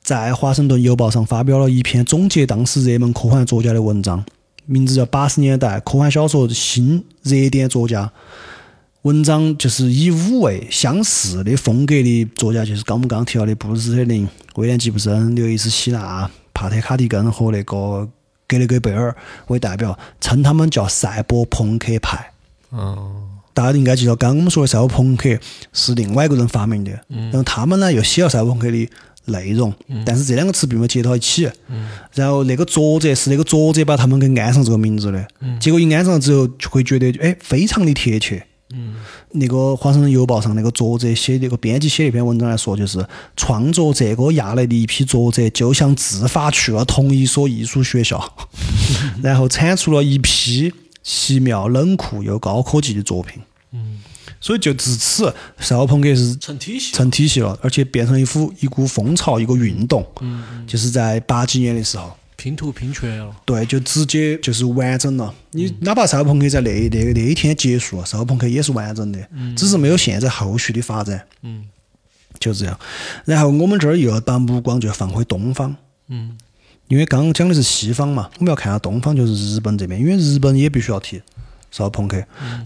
[0.01, 4.23] 在《华盛顿邮报》上发表了一篇总结当时热门科幻作家的文章，
[4.65, 8.05] 名字叫《八十年代科幻小说新热点作家》。
[9.03, 18.09] 文章就是以五位相似的风格的作家，就是刚我们刚刚提到的布鲁斯特林、威廉吉布森、刘易斯希纳、帕特卡迪根和那个
[18.45, 19.15] 格雷格贝尔
[19.47, 22.33] 为代表，称他们叫赛博朋克派。
[22.69, 23.11] 哦，
[23.53, 25.29] 大家应该记得，刚刚我们说的赛博朋克
[25.73, 28.89] 是另外一个人发明的，然后他们呢又写了赛博朋克的
[29.25, 29.73] 内容，
[30.05, 31.49] 但是这两个词并没有接到一起。
[32.13, 35.27] 然后那个作者是那个作者把他们给安上这个名字的，
[35.59, 38.45] 结果一安上了之后，就会觉得哎非常的贴切。
[39.31, 43.03] 那个《华盛顿邮报》上那个作者写那个编辑写那篇文章来说，就是
[43.35, 48.23] 创作这个亚类的一批作者，就像自发去了同一所艺术学校，
[49.23, 50.71] 然后产出了一批
[51.11, 53.41] 奇妙、冷酷又高科技的作品。
[53.71, 53.99] 嗯，
[54.39, 56.97] 所以就至此，赛博朋克是成体系了。
[56.97, 60.05] 成体系了，而且变成一股一股风潮，一个运动。
[60.21, 62.15] 嗯，就是在八几年的时候。
[62.35, 63.35] 拼图拼全了。
[63.43, 65.33] 对，就直接就是完整了。
[65.51, 69.19] 你哪怕赛博朋克在那那那一天结束，赛博朋克也是完整的，
[69.57, 71.25] 只是没有现在后续的发展。
[71.41, 71.65] 嗯，
[72.39, 72.79] 就这样。
[73.25, 75.75] 然后我们这儿又要把目光就放回东方，
[76.07, 76.37] 嗯，
[76.89, 81.21] 因为刚刚讲的是西方嘛，我们要看下东方，就是日本这边，因为日本也必须要提
[81.71, 82.21] 赛博朋克，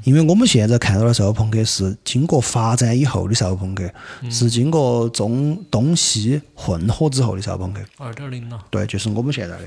[0.06, 3.84] 因为我们现在看到的赛博朋克是经过发展以后的赛博朋克，
[4.32, 7.82] 是经过中东西混合之后的赛博朋克。
[7.98, 8.58] 二点零了。
[8.70, 9.64] 对，就是我们现在的。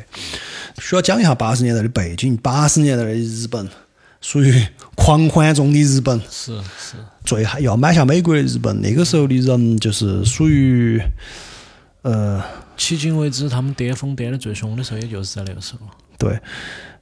[0.79, 2.35] 需要讲一下八十年代的背景。
[2.39, 3.69] 八十年代的日本
[4.23, 6.97] 属于狂欢中的日本，是是。
[7.23, 8.81] 最还要买下美国的日本。
[8.81, 10.99] 那个时候的人就是属于，
[12.03, 12.43] 呃，
[12.77, 15.81] 迄今为止，他们巅峰巅的最凶的时候，也就是在那个时候。
[16.19, 16.39] 对，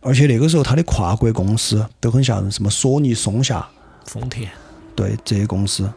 [0.00, 3.68] 而且那个时候他的跨国公司都很吓人，什么索尼、松下、
[4.06, 4.50] 丰田、
[4.96, 5.92] 对这些公司，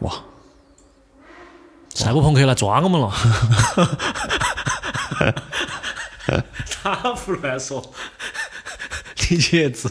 [0.00, 0.12] 哇，
[1.94, 3.12] 赛博朋克来抓我们了。
[6.82, 7.92] 他不乱说，
[9.30, 9.88] 你节制。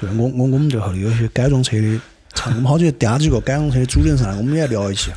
[0.00, 2.00] 对我我我们这后头有些改装车的，
[2.34, 5.10] 操，我们好久嗲几个改装车的主人上来，我们也聊一起。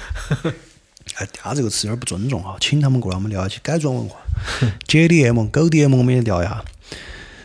[1.16, 4.18] 哎，嗲这个词有点不尊重哈，请他们过来，我们聊一下改装文化。
[4.88, 6.64] JDM、狗 DM，我们也聊一下。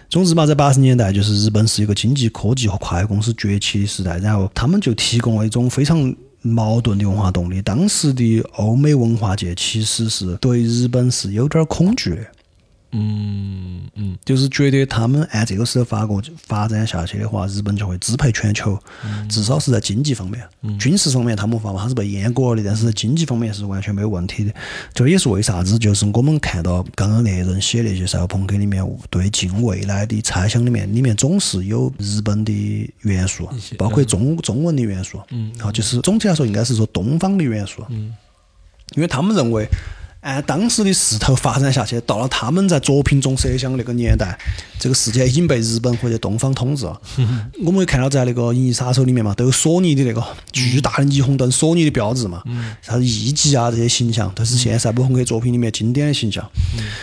[0.09, 6.13] 总之嘛，在八十年代，就是日本是一个经济、科技和跨越公司崛起的时代，然后他们就提供了一种非常
[6.43, 7.63] 矛盾的文化动力。
[7.63, 12.27] 当时的欧美文化界其实是对日本是有点恐惧的。
[12.93, 18.79] 嗯嗯，就是觉得他们按这个势头发过发展下去的话，日本就会支配全球，
[19.29, 20.43] 至少是在经济方面。
[20.79, 24.53] 军事方面他们无法嘛，他是被阉割了的，但是在经济方面是完全没有问题的。
[24.93, 35.21] 这也是为啥子，就是我们看到刚刚那些人写那些赛博朋克里面对近未来的猜想里面，里面总是有日本的元素，包括中中文的元素。
[35.31, 37.85] 嗯，好，就是总体来说应该是说东方的元素。
[37.89, 38.15] 嗯，
[38.97, 39.67] 因为他们认为。
[40.21, 44.39] 按当时的势头发展下去，到了他们在作品中设想那个年代，
[44.79, 47.01] 这个世界已经被日本或者东方统治了。
[47.65, 52.43] 我们会看到在那个《银翼杀手》里面嘛，都有索尼的那个巨大的霓虹灯，索尼的标志嘛，
[52.83, 56.47] 啥子艺伎啊这些形象，都是现在赛博朋克作品里面经典的形象。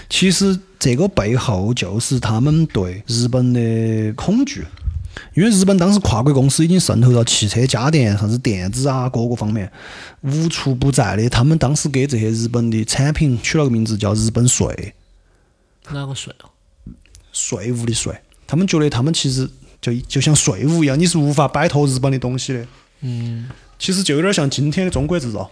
[0.09, 4.63] 其实这个背后就是他们对日本的恐惧。
[5.33, 9.71] 因为日本当时跨国公司已经渗透到汽车、家电、啥子电子啊各个方面，
[10.21, 11.29] 无处不在的。
[11.29, 14.93] 他们当时给这些日本的产品取了个名字叫“日本税”。
[15.91, 16.49] 哪个税啊？
[17.31, 18.13] 税务的税。
[18.45, 19.49] 他们觉得他们其实
[19.79, 22.67] 就就像税务一样，你是无法摆脱日本的东西的。
[23.01, 23.47] 嗯。
[23.77, 25.49] 其实就有点像今天的中国制造。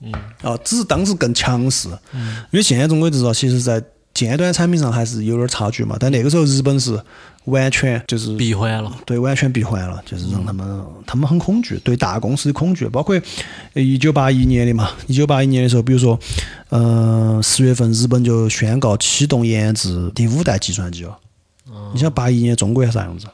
[0.00, 0.12] 嗯。
[0.42, 1.88] 啊，只是当时更强势。
[2.12, 2.36] 嗯。
[2.50, 3.82] 因为现在中国制造其实，在
[4.12, 6.98] 尖端产品上还是有点差距嘛，但那个时候日本是。
[7.44, 13.20] 完全就是闭环了，对，完全闭环了，就是让他们，他们很恐惧，对大公司的恐惧，包括
[13.74, 16.18] 一九八一年的嘛，一九八一年的时候，比如说，
[16.70, 21.18] 嗯，十月份日本就宣告启动研制第五代计算机了。
[21.92, 23.26] 你想八一年中国啥样子？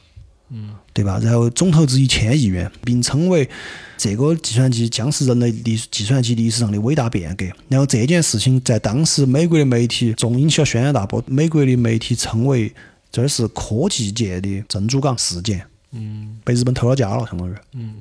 [0.49, 1.17] 嗯，对吧？
[1.23, 3.49] 然后总投资一千亿元，并称为
[3.97, 7.45] 这个计算机将是人类历计算机历史上的伟大变革。
[7.69, 12.69] 然后这件事情在当时美国的媒体中引起了轩然大波，美国的媒体称为。
[13.11, 17.93] 这是科技界的珍珠港事件，嗯，被日本偷了家了，相当于，嗯，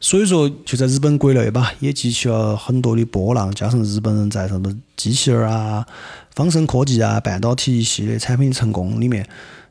[0.00, 5.86] 所以说就在日本国内吧，也激起了很多的波浪，加上日本人在什么机器人啊、
[6.34, 9.24] 仿生科技啊、半导体一系列产品成功里面，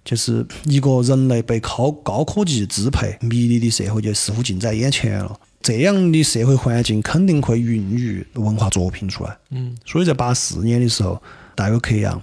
[0.06, 5.38] 就是一个人类被高高科技支配、迷离的社会就似乎近在眼前了。
[5.62, 11.22] 这样的社会环境肯定会孕育文化作品出来，嗯，所以在八四年的时候，
[11.54, 12.22] 大友克洋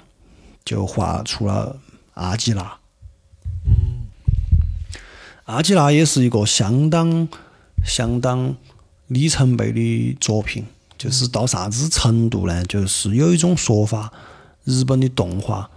[0.64, 1.77] 就画出了。
[2.15, 2.79] 阿基拉，
[3.65, 4.07] 嗯，
[5.45, 7.29] 阿基拉也是一个相当
[7.85, 8.55] 相当
[9.09, 10.65] 里程碑的作品，
[10.99, 12.65] 就是到啥子程度呢？
[12.67, 14.13] 就是有一种说法，
[14.65, 15.69] 日本的动画，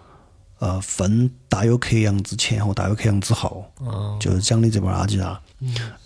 [0.60, 5.42] 呃，分大有克洋之前和大有克洋之后，哦，就是讲的这本阿基拉。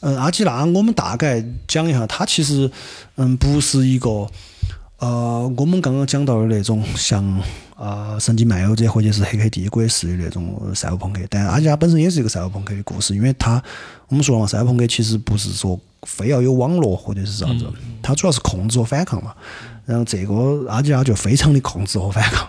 [0.02, 2.72] 嗯，阿基拉，我们大概讲一下，它其实
[3.16, 4.30] 嗯不是一个
[5.00, 7.24] 呃我们刚刚讲到的那种像
[7.80, 13.64] 啊《神经漫游者》或者是《黑客帝国》式的那种赛博朋克，但阿基拉本身也是一个赛博朋克的故事，因为它
[14.10, 17.66] 我们说了嘛，赛博朋克其实不是说非要有网络或者是啥子，
[18.02, 19.34] 它主要是控制和反抗嘛。
[19.86, 22.48] 然后这个阿基拉就非常的控制和反抗，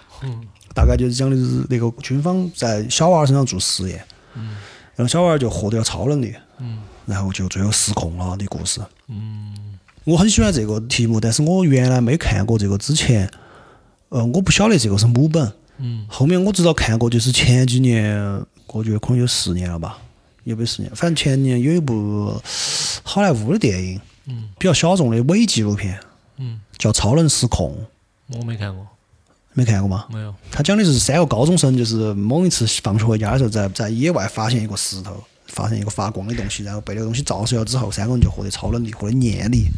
[0.74, 4.04] 大概就是讲的是那个军方在小娃儿身上做实验，
[4.96, 6.34] 然后小娃儿就获得了超能力，
[7.06, 8.80] 然后就最后失控了的故事。
[10.04, 13.30] 我很喜欢这个题目，但是我原来没看过这个之前，
[14.10, 15.52] 呃，我不晓得这个是母本。
[15.78, 16.04] 嗯。
[16.08, 18.14] 后面我知道看过，就是前几年，
[18.66, 19.98] 我觉得可能有十年了吧，
[20.44, 20.90] 有没有十年？
[20.94, 22.40] 反正前年有一部
[23.02, 25.98] 好莱坞的电影，嗯，比较小众的伪纪录片，
[26.36, 27.76] 嗯，叫《超能失控》，
[28.36, 28.86] 我没看过，
[29.54, 30.06] 没看过吗？
[30.12, 30.34] 没有。
[30.50, 39.68] 他讲的是三个高中生，就是某一次放学回家的时候，在在野外发现一个石头，发现一个发光的东西，然后被那个东西照射了之后，三个人就获得超能力，获得念力。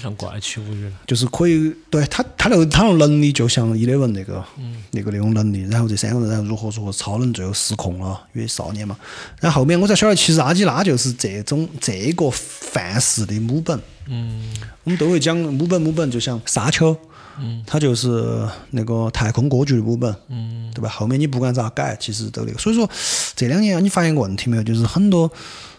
[0.00, 0.92] 像怪奇物语了。
[1.06, 4.44] 就是可以对他他那个他那个能力就像 Eleven 那个、
[4.92, 8.96] 那个那种能力，然后这三个人然后如何如何超能最后失控了，因为少年嘛。
[9.40, 13.80] 然后后面我才晓得，其实阿基拉就是这种这个范式的母本。
[14.08, 16.96] 嗯我们都会讲母本母本，就像沙丘，
[17.40, 20.88] 嗯它就是那个太空歌剧的母本，嗯对吧？
[20.88, 22.58] 后面你不管咋改，其实都那个。
[22.58, 22.88] 所以说
[23.34, 24.62] 这两年你发现个问题没有？
[24.62, 25.28] 就是很多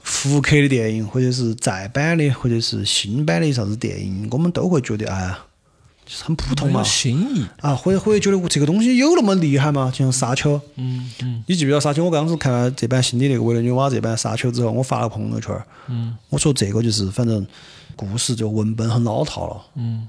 [0.07, 5.39] 复刻的电影，或者是再版的，或者是新版的啥子电影，我们都会觉得哎呀，
[6.05, 6.81] 就是很普通嘛。
[6.81, 7.45] 新意。
[7.59, 9.91] 啊，或者或者觉得这个东西有那么厉害吗？
[9.93, 12.05] 就像沙丘，嗯嗯你记不记得沙丘？
[12.05, 17.45] 我当时看了这版新的那个《维伦纽瓦》这版沙丘之后，我发了朋友圈儿，嗯我说这个就是反正
[17.97, 20.07] 故事就文本很老套了，嗯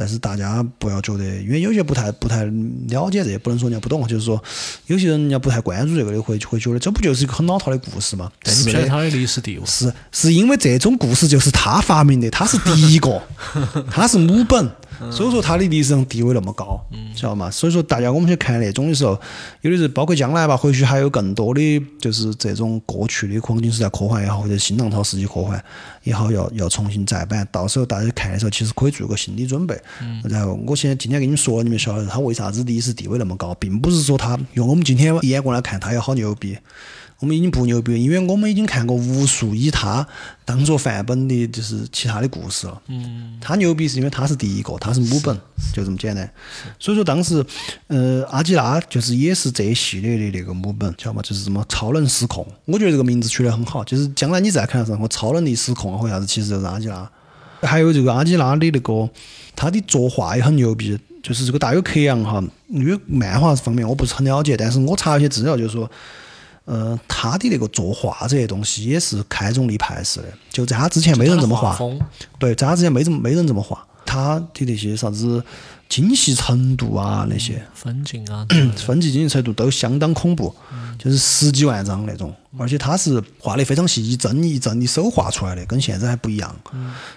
[0.00, 2.46] 但是大家不要觉得，因为有些不太不太
[2.88, 4.42] 了解这，不能说人家不懂，就是说
[4.86, 8.32] 有些人人家不太关注这个的，会会觉得这不就是一个很老套的故事吗？
[8.42, 9.66] 但你是，不晓得它的历史地位。
[9.66, 13.20] 是是因为这种故事就是他发明的，他是第一个，
[13.92, 14.70] 他是母本，
[15.10, 16.84] 所以说他的历史上地位那么高，
[17.14, 17.50] 晓得吗？
[17.50, 19.18] 所以说大家我们去看那种的时候，
[19.62, 25.62] 有的是包括将来吧，或许还有更多的就是这种过去的黄金时代科幻也好，或者新浪潮时期科幻
[26.02, 29.80] 也好，要要重新再版，到时候大家看的时候，其实可以做个心理准备。
[30.24, 36.58] 然后我现在今天跟你们说了，你们晓得他为啥子历史地位那么高，并不是说他用我们今天眼光来看他有好牛逼。
[37.20, 40.06] 我们已经不牛逼了，因为我们已经看过无数以他
[40.44, 42.82] 当做范本的，就是其他的故事了。
[42.88, 45.38] 嗯他牛逼是因为他是第一个，他是母本，
[45.74, 46.28] 就这么简单。
[46.78, 47.44] 所以说当时，
[47.88, 51.22] 呃，阿基拉就是也是这一系列的那个母本，晓得吗？
[51.22, 53.84] 就是什么超能失控，我觉得这个名字取得很好。
[53.84, 57.10] 就是将来你再看上我超能力失控啊或啥子，其实就是阿基拉。
[57.60, 59.10] 还有这个阿基拉的那个，
[59.54, 65.90] 他的作画也很牛逼，就是这个大有克洋哈，因为漫画方面我不是很了解，但是我查了一些资料，就是说。
[66.70, 72.00] 呃，他的那个作画这些东西也是开宗立派式的，就在他之前没人这么画，风。
[72.38, 75.42] 对，在他之前没怎么没人这么画，他的那些啥子
[75.90, 80.54] 精细程度啊那些，分镜啊，分级精细程度都相当恐怖，
[80.96, 86.54] 就是十几万张那种，而且他是画的非常细，一帧一帧的手画出来的，跟现在还不一样。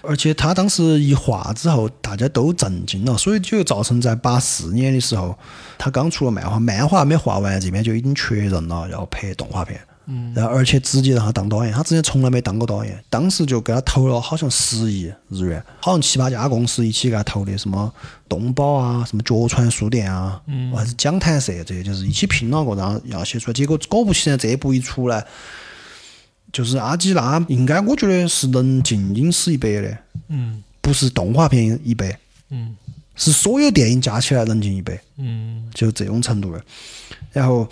[0.02, 5.38] 而且他当时一画之后，大家都震惊了，所以就造成在八四年的时候，
[5.78, 9.80] 他刚出了漫画，漫画没画完，这边就已经确认了要拍动画片。
[10.34, 17.92] 然后而且直接让他当导演，他之前从来没当过导演，当时就给他投了好像十亿日元，好像七八家公司一起给他投的，什么
[18.28, 20.40] 东宝啊，什么角川书店啊，
[20.74, 23.54] 还是讲坛社这些，就是一起拼了个，然后要写出来。
[23.54, 25.24] 结果果不其然，这一部一出来，
[26.52, 29.98] 就是阿基拉，应该我觉得是能进影史一百的，
[30.28, 32.18] 嗯不是动画片一百，
[32.50, 32.76] 嗯
[33.16, 35.00] 是所有电影加起来能进一百。
[35.16, 36.62] 嗯就这种程度的。
[37.32, 37.68] 然后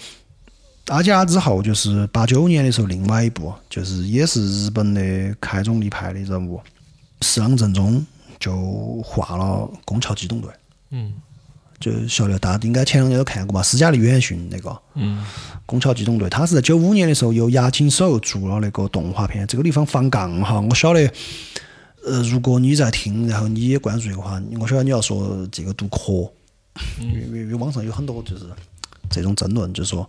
[0.86, 6.60] 阿基拉之后，就是八九年的时候，另外一部就是也是日本的开宗立派的人物，
[7.20, 8.04] 四郎正宗
[8.38, 9.44] 就画了
[9.84, 10.50] 《宫桥机动队》，
[10.90, 11.12] 嗯
[11.78, 13.62] 就晓得大家应该前两年都看过吧？
[13.62, 15.24] 斯嘉丽·约翰逊那个《嗯
[15.66, 19.46] 宫桥机动队》，他是在九五年的时候由押井守做了那个动画片。
[19.46, 21.12] 这个地方放杠哈，我晓得。
[22.04, 26.28] 呃，如果你在听，然后你也关注这个话，我晓得你要说这个读科，
[27.00, 28.44] 因为因为因为网上有很多就是
[29.12, 30.08] 这种争论，就是说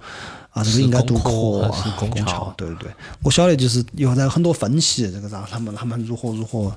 [0.51, 2.75] 啊，这个应该读是科还是啊，工桥桥，对对。
[2.77, 2.91] 对，
[3.21, 6.75] 我晓得就是以后在很多分析这个让，他们他们如何如何，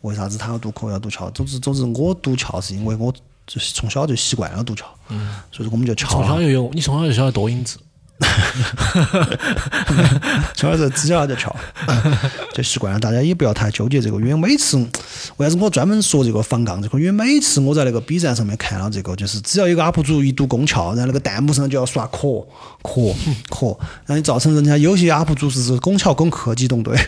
[0.00, 3.12] 为啥子他要读科要读桥，总之总之我读桥是因为我
[3.46, 7.78] 就是从小就习惯了读桥，嗯，所以说我们就桥从小，就有，你从小就晓得多音字。
[10.54, 11.54] 小时候指甲就翘，
[12.52, 12.98] 就习惯了。
[12.98, 14.76] 大家也不要太纠结这个，因为每次
[15.36, 16.98] 为啥子我专门说这个防杠这个？
[16.98, 22.44] 因为每次我在那个 B 站上面看到这个，就是只要有个 UP 主一读宫壳，然后那个弹幕上就要刷壳
[22.82, 23.14] 壳
[23.48, 26.98] 壳，然后造成人家有些 UP 主是拱桥攻克机动队。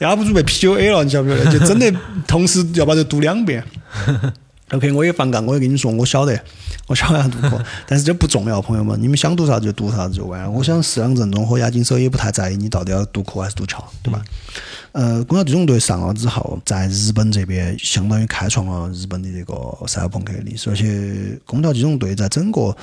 [0.00, 1.44] UP 主被 PUA 了，你晓不晓得？
[1.50, 1.92] 就真的
[2.26, 3.62] 同时要把这读两遍。
[4.70, 6.38] OK，我也反感，我也跟你说，我晓得，
[6.88, 10.50] 我晓得读课， 但是这不重要，朋友们，你们想读啥就读啥子就完了。
[10.50, 14.22] 我想四两正中和押金手也不太在意你到底要读课还是读桥，对吧？
[14.92, 19.54] 呃，公交机动队上了之后，在日本这边相当于开创了日本的这个
[19.86, 22.76] 赛博朋克的历史，而且公交机动队在整个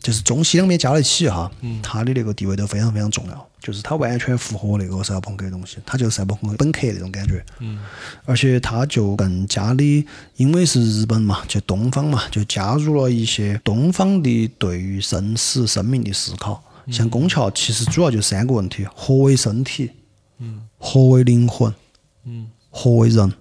[0.00, 1.50] 就是中西两边加在一起哈，
[1.82, 7.44] 它的那个地位都非常非常重要，就是它完全符合那个赛博朋克的东西，它就是赛博朋克本克那种感觉。
[7.58, 7.80] 嗯。
[8.24, 10.06] 而且它就更加的，
[10.36, 16.62] 因为是日本嘛，就东方嘛，就加入了一些东方的对于生死、生命的思考。
[16.92, 19.90] 像宫桥，其实主要就三个问题：何为身体？
[20.38, 20.62] 嗯。
[20.78, 21.74] 何为灵魂？
[22.22, 22.46] 嗯。
[22.70, 23.32] 何为人？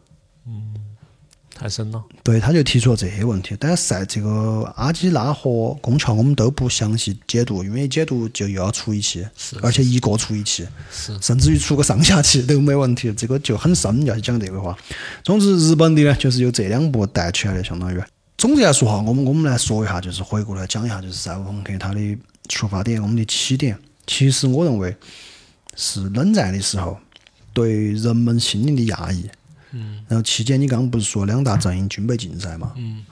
[1.65, 2.03] 太深了。
[2.21, 9.25] 对，他就提出了这些问题，但是在这个阿基拉和宫桥，我们都不详细解读，因为解读就又要出一期，
[9.63, 10.67] 而且一个出一期，
[11.19, 14.77] 甚至于出个上下期都没问题，这个就很深，要去讲这个话。
[15.23, 17.99] 总之，日本的呢，就是由这两部带起来的，相当于。
[18.37, 24.95] 总的来说哈，我们我们来说一下，就是回过来讲一下，就是赛博朋克它的出发点，我们的起点，其实我认为
[25.75, 26.95] 是冷战的时候
[27.53, 29.27] 对人们心灵的压抑。
[29.77, 32.71] 嗯，然后期间你刚刚不是说两大阵营军备竞赛嘛？
[32.77, 33.05] 嗯，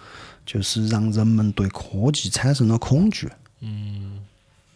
[0.46, 3.30] 就是让人们对科技产生了恐惧。
[3.60, 4.20] 嗯，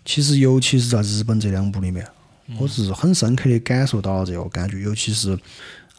[0.04, 2.06] 其实尤其是在日本这两部里面，
[2.60, 4.82] 我是很深刻的感受到了这个感觉。
[4.82, 5.40] 尤其是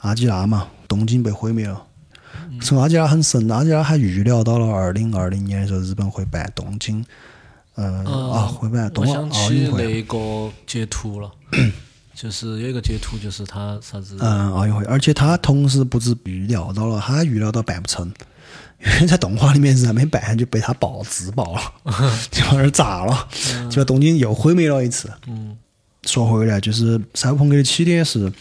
[0.01, 1.83] 阿基拉嘛，东京被毁灭了。
[2.61, 7.03] 从阿基拉很神，阿基拉还预料到了二零二零年的时候日本会办东京，
[7.77, 9.85] 呃啊会办冬奥运会。
[9.85, 11.33] 那个截图了。
[12.21, 14.17] 就是有一个截图，就是他啥子？
[14.19, 18.13] 嗯，奥运会，而且他同时不止预料到了，他预料到办不成，
[18.85, 21.61] 因为在动画里面是还没办就被他爆自爆了，
[22.33, 23.29] 就往那儿炸了，
[23.71, 25.09] 就把东京又毁灭了一次。
[25.29, 25.57] 嗯，
[26.07, 28.33] 说回来，就是赛博朋克的起点是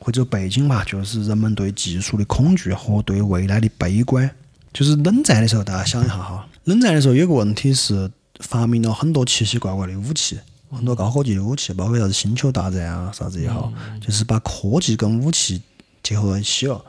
[0.00, 4.28] 或者背景嘛，就是人们对技术的恐惧和对未来的悲观。
[4.72, 8.10] 就是冷战的时候，大家想一下哈，冷战的时候有个问题是
[8.40, 10.40] 发明了很多奇奇怪怪的武器。
[10.72, 15.60] 很多高科技的武器，包括啥子星球大战啊，啥子也好，就是把科技跟武器
[16.02, 16.82] 结合在一起了。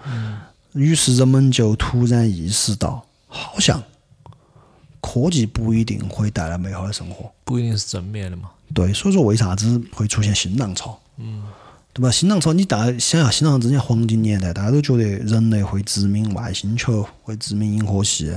[0.73, 3.84] 于是人们就突然意识到，好像
[5.01, 8.49] 科技不一定会带来美好的生活，不一定是正面的嘛。
[8.73, 10.97] 对，所以说为啥子会出现新浪潮？
[11.17, 11.43] 嗯，
[11.93, 12.09] 对吧？
[12.09, 18.34] 新浪潮，你大家想下，新浪潮之前黄金年代，大家都觉得人类会殖民外星球，会殖民银河系。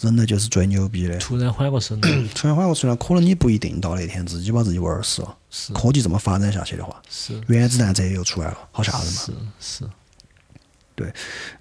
[0.00, 1.16] 人类就是最牛逼的。
[1.18, 5.36] 突然缓过神来， 突然缓过神来，可能你不一定到那天自己把自己玩死了。
[5.50, 5.72] 是。
[5.72, 7.40] 科技这么发展下去的话，是。
[7.46, 9.20] 原子弹这又出来了，好吓人嘛。
[9.60, 9.90] 是是。
[10.94, 11.12] 对，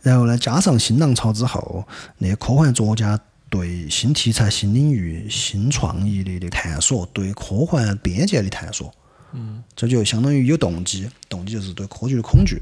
[0.02, 1.86] 然后呢，加上新浪潮之后，
[2.18, 3.20] 那些科幻作家
[3.50, 8.94] 对新题材、新领域、新创意的的探索，对科幻边界的探索。
[9.34, 9.64] 嗯。
[9.76, 12.62] 这就相当于有动机，动机就是对科技的恐惧。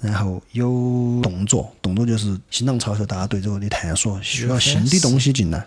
[0.00, 5.66] 然后有动作，动作就是新浪潮时候大家对这个的探索，需要新的东西进来。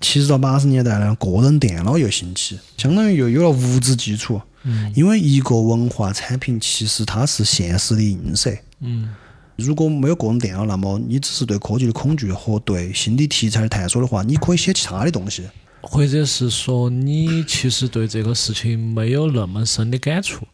[0.00, 4.38] 七十到八十年代呢，个人电脑又兴起，相当于又有了物质基础。
[4.64, 4.92] 嗯。
[4.94, 8.54] 因为一个文化产品其实它是现实的映射。
[8.80, 9.14] 嗯。
[9.56, 15.44] 如果没有个人电脑，那么你只是对科技的恐惧和对新的题材的探索的话，你可以写其他的东西。
[15.80, 20.46] 或者是说，你其实对这个事情没有那么深的感触，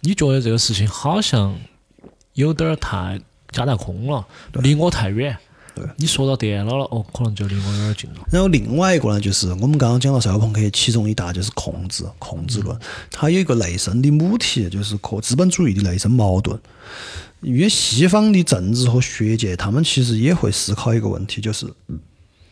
[0.00, 1.54] 你觉得这个事情好像。
[2.36, 3.20] 有点儿太
[3.50, 5.36] 加大空了，离我太远。
[5.74, 8.20] 对，你说到电脑了，哦，可能就离我有点近了。
[8.30, 12.78] 然后另外一个呢，就是我们刚刚讲到赛博朋克，其中一大就是控制，控制论。
[13.10, 16.58] 它有一个内生的母题，就是和资本主义的内生矛盾。
[17.42, 21.66] 因为西方的政治和学界，他们其实也会思考一个问题，就是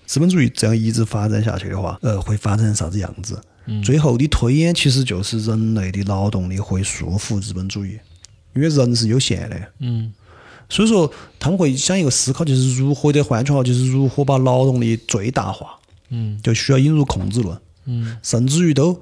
[0.04, 3.40] 资本主义这样一直发展下去的话，呃，会发展成啥子样子？
[3.82, 7.98] 最后的推演其实就是人类的劳动力会束缚资本主义。
[8.54, 10.12] 因为人是有限的，嗯，
[10.68, 15.78] 所以说他们会想一个思考，就是如何的换句话，就是如何把劳动力最大化，
[16.10, 19.00] 嗯，就需要引入控制论，嗯，甚至于都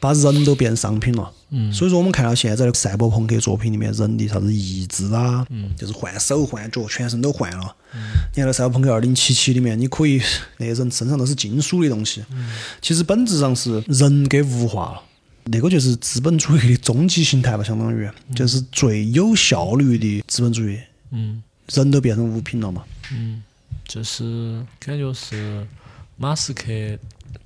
[0.00, 8.00] 把人都变成商品了，嗯，所以说我们看到现在的赛博朋克作品里面，人的啥子意志啊，嗯，就是换手换脚，全身都换了，嗯，
[8.34, 10.20] 你看那赛博朋克二零七七里面，你可以
[10.58, 12.48] 那些人身上都是金属的东西，嗯，
[12.82, 15.02] 其实本质上是人给物化了。
[15.44, 20.78] 那个就是资本主义的终极形态吧，相当于就是最有效率的资本主义。
[21.10, 21.42] 嗯，
[21.72, 22.82] 人都变成物品了嘛。
[23.12, 23.42] 嗯，
[23.86, 25.66] 就是感觉是
[26.16, 26.72] 马斯克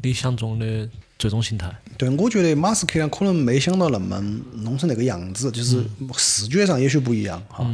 [0.03, 0.89] 理想中的
[1.19, 1.75] 最终形态。
[1.97, 4.21] 对，我觉得马斯克呢可能没想到那么
[4.55, 5.85] 弄成那个样子，就是
[6.17, 7.69] 视觉上也许不一样哈。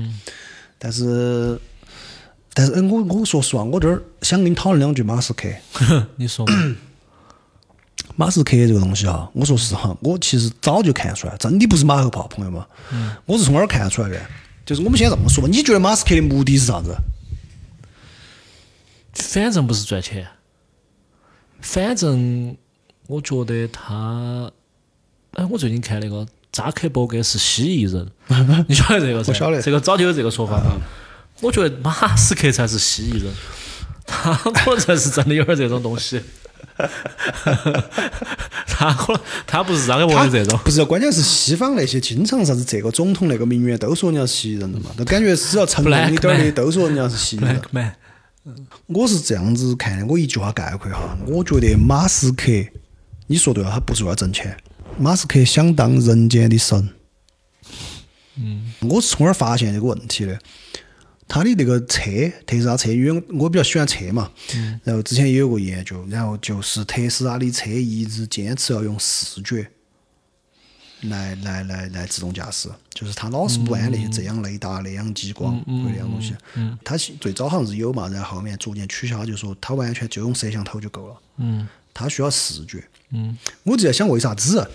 [0.78, 1.60] 但是，
[2.54, 5.48] 但是，嗯，我我说实话，我这儿想跟你讨论两句马斯克。
[6.16, 6.76] 你说嘛？
[8.16, 12.62] 马斯克这个东西哈，我说实话，我其实早就看出来，真的不是马后炮，朋友们。
[13.26, 14.20] 我是从哪儿看出来的？
[14.64, 16.96] 就是我们先这么说吧，你觉得马斯克的目的是啥子？
[19.12, 20.26] 反正不是赚钱，
[21.60, 22.56] 反正
[23.06, 24.50] 我觉得他，
[25.32, 28.10] 哎，我最近看那个扎克伯格是蜥蜴人，
[28.68, 29.32] 你晓得这个噻？
[29.32, 30.62] 我晓得这个早就有这个说法。
[31.40, 33.32] 我觉得马斯克才是蜥蜴人，
[34.06, 36.20] 他可能才是真的有点这种东西。
[38.66, 47.62] 他可能他不是扎克伯格这种，不是，关键是西方那些经常啥子这个总统那个名媛都说人家是蜥蜴人的嘛， 都感觉只要成功一点的都说人家是蜥蜴人。
[48.88, 52.50] 我是这样子看的，我一句话概括哈，我觉得马斯克，
[53.28, 54.54] 你说对了，他不是为了挣钱，
[54.98, 56.90] 马斯克想当人间的神。
[58.36, 60.38] 嗯，我是从哪儿发现这个问题的？
[61.26, 62.02] 他的那个车，
[62.46, 64.30] 特斯拉车，因为我比较喜欢车嘛，
[64.82, 69.66] 然后之前也有过研究，然后就是特斯拉的车一直坚持要用视觉
[71.02, 76.34] 来来来来自动驾驶，就是它老是不安那些这样雷达、那样激光或者那样东西。
[76.84, 81.16] 它最早好像是有嘛，然后后面逐渐取消，就说它完全就用摄像头就够了。
[81.38, 82.82] 嗯它需要视觉。
[83.10, 84.66] 嗯我就在想为啥子？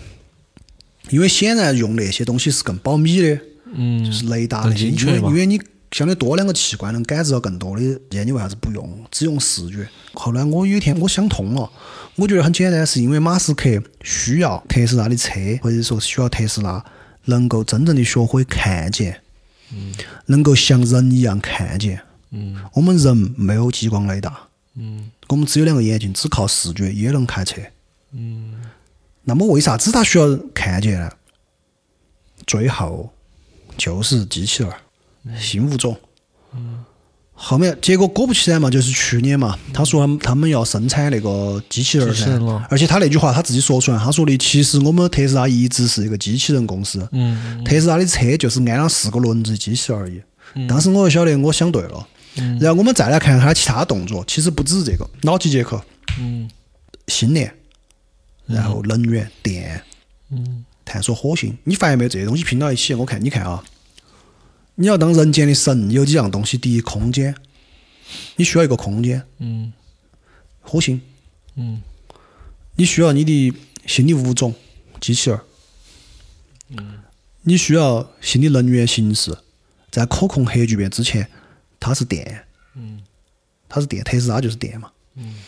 [1.08, 3.40] 因为显然用那些东西是更保密的，
[3.72, 5.60] 嗯，就是雷达更那些，因精确嘛为因为你
[5.92, 9.88] 相对多两个器官能感知到更多的，现在你为啥子不用，只用视觉？
[10.14, 11.70] 后来我有一天我想通了，
[12.16, 15.32] 我觉得很简单，是因为马斯克需要特斯拉的车，
[15.62, 16.84] 或者说需要特斯拉
[17.24, 19.20] 能够真正的学会看见，
[19.72, 19.92] 嗯
[20.26, 22.00] 能够像人一样看见。
[22.30, 27.60] 嗯我们人没有激光雷达，嗯我们只有两个眼睛，只靠视觉也能开车。
[28.12, 28.54] 嗯
[29.24, 31.10] 那么为啥子他需要看见呢？
[32.46, 33.12] 最后
[33.76, 34.72] 就是机器人
[35.24, 35.96] 儿，新物种。
[37.42, 50.20] 后面结果果不其然嘛，就是去年嘛，他说他们要生产那个机器人儿噻而且他那句话他自己说出来，他说的其实我们特斯拉一直是一个机器人公司，嗯特斯拉的车就是安了四个轮子的机器而已。
[50.68, 52.06] 当时我就晓得我想对了，
[52.60, 55.82] 然后我们再来看看他其他动作，其实不只是这个，脑机接口、
[56.18, 56.50] 嗯。
[57.06, 57.52] 星链，
[58.46, 59.82] 然后能源、电，
[60.30, 60.64] 嗯。
[60.84, 62.08] 探索火星，你发现没有？
[62.08, 63.62] 这些东西拼到一起，我看你看啊，
[64.80, 66.56] 你要当人间的神，有几样东西。
[66.56, 67.34] 第一，空间，
[68.36, 69.70] 你需要一个空间，嗯。
[70.62, 70.98] 火星，
[71.56, 71.82] 嗯。
[72.76, 73.54] 你需要你的
[73.84, 74.54] 新的物种，
[74.98, 75.38] 机器人
[76.68, 77.00] 嗯，
[77.42, 79.36] 你需要新的能源形式，
[79.90, 81.28] 在可控核聚变之前，
[81.78, 83.02] 它是电，嗯。
[83.68, 85.40] 它是电，特斯拉就是电嘛，嗯。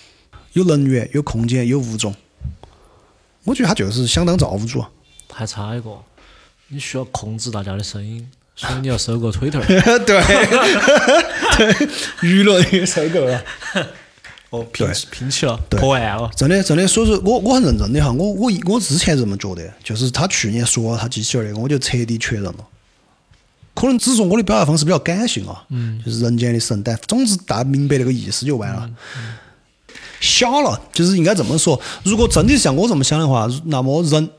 [0.53, 2.15] 有能源，有空间，有物种，
[3.45, 4.85] 我觉得他就是想当造物主。
[5.31, 6.05] 还差一个，
[6.69, 8.31] 你需要控制大家的声音，
[8.63, 9.61] 所以你要收购 Twitter。
[9.67, 10.23] 对，
[11.57, 11.89] 对，
[12.21, 13.43] 舆论也收购了。
[14.51, 16.31] 哦，拼对拼起了，破案了。
[16.37, 22.57] 真的，真的，所以说我我很认真的哈，我我一我之前这么觉得，就是他去年说了他机器人那个，我就彻底确认了。
[23.75, 28.89] 可能只是说我的表达方式比较感性啊，嗯，就是人间的神，但总之大家明白那个意思就完了。
[30.21, 34.31] 小了，就是应该这么说，如果真的像我这么想的话，那么人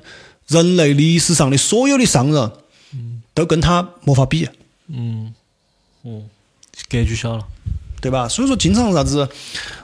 [0.47, 2.51] 人类历史上的所有的商人，
[3.33, 4.47] 都跟他没法比。
[4.87, 5.33] 嗯
[6.03, 6.23] 嗯，
[6.89, 7.43] 格局小了。
[8.01, 8.27] 对吧？
[8.27, 9.25] 所以说，经常啥子，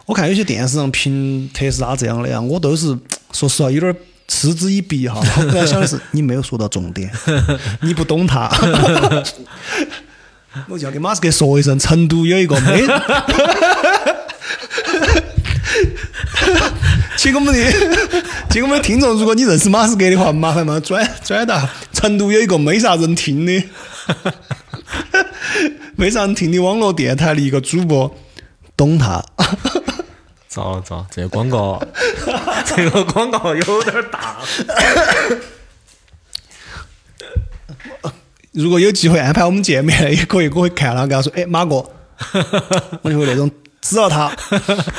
[0.05, 2.87] 我看有些电视上评特斯拉这样那样，我都是
[3.31, 3.95] 说实话有点儿
[4.27, 5.21] 嗤之以鼻哈。
[5.37, 7.09] 我在想的是， 你没有说到重点，
[7.81, 8.51] 你不懂他。
[10.67, 12.83] 我就要给马斯克说一声，成都有一个没，
[17.15, 17.71] 请我们的，
[18.49, 21.69] 请我们的听众，如果你认识马斯克的话，麻烦帮转转达，
[21.99, 23.63] 成都有一个没啥人听的。
[25.97, 28.15] 没啥人听的网络电台的一个主播，
[28.77, 29.21] 懂他。
[30.47, 31.83] 糟了糟了，这个广告，
[32.65, 34.37] 这个广告有点大。
[38.53, 41.85] 如果有机会安排我们见面，也可以，我会看他，跟他说：“哎，马哥，
[43.01, 44.31] 我就会那种指着他，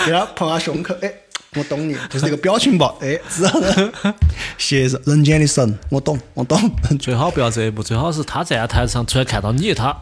[0.05, 1.11] 给他碰下胸口，哎，
[1.57, 4.14] 我懂你，就是那个表情包， 哎，指着他，
[4.57, 6.57] 谢谢人间的神，我懂，我懂。
[7.01, 9.96] 最好不要这一步，最好是他站在台上，突然看到你，他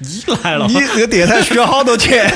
[0.00, 2.28] 你来了你，这个电台需要好多钱。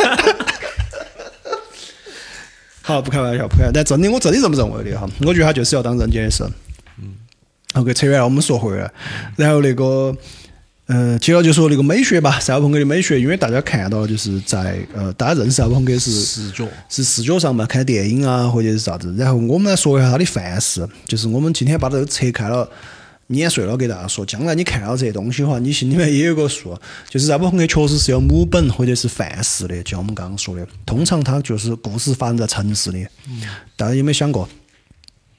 [2.82, 3.72] 好，不开玩笑，不开玩笑。
[3.74, 5.08] 但真的，我真的这么认为的哈。
[5.22, 6.48] 我觉得他就是要当人间的神。
[6.98, 7.16] 嗯。
[7.74, 8.88] OK，扯远了，我们说回来。
[9.34, 10.16] 然后那个
[10.86, 19.14] 呃，接着就说那个美学吧，赛博朋克的美学，因为大家看到就是在呃，大家认识赛博朋克是视觉，是视觉上嘛，看电影啊或者是啥子。
[19.18, 22.68] 然后我们来说一下它的范式，就是我们今天把这个拆开了。
[23.28, 26.78] 碾碎了给大家说，将来你看到这些东西的话，你心里面也有个数，
[27.08, 33.04] 就是赛博朋克确实是有母本或者是范式的，就像我们刚刚说的，通常它就是故事发生在城市里。
[33.74, 34.48] 大家有没有想过？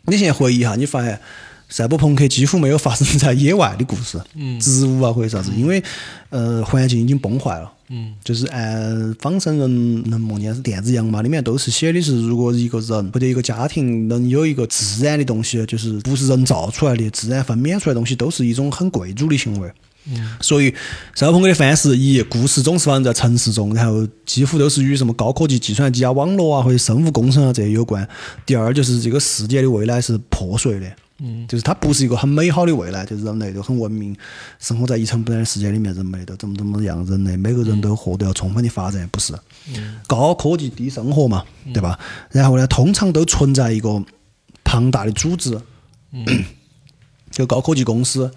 [0.03, 1.17] 你现在回忆一下，你发现
[1.69, 4.19] 赛博朋克几乎没有发生在野外的故事，
[4.59, 5.83] 植物啊或者啥子，因为
[6.29, 7.73] 呃环境已经崩坏了。
[7.89, 19.71] 嗯，就是按仿生人能梦见是电子羊嘛，里面都是写的是，如果一个人或者一个家庭能有一个自然的东西，就是不是人造出来的，自然分娩出来的东西，都是一种很贵族的行为。
[20.09, 20.73] 嗯，所以
[21.15, 28.05] 赛博朋克的范式一，故事总是发生在城市中，然后几乎都是与什么高科技计算机啊、网络啊或者生物工程啊这些有关。
[28.45, 30.91] 第二就是这个世界的未来是破碎的。
[31.19, 34.15] 嗯，就是它不是一个很美好的未来，就是人类都很文明，
[34.59, 39.33] 生活在一尘不染的世界里面，人类都怎么怎么样，人类每个人都获得了充分的发展，不是？
[40.05, 41.43] 高科技低生活嘛，
[41.73, 41.97] 对吧？
[42.29, 44.03] 然后呢，通常都存在一个
[44.63, 45.59] 庞大的组织，
[47.31, 48.31] 就高科技公司，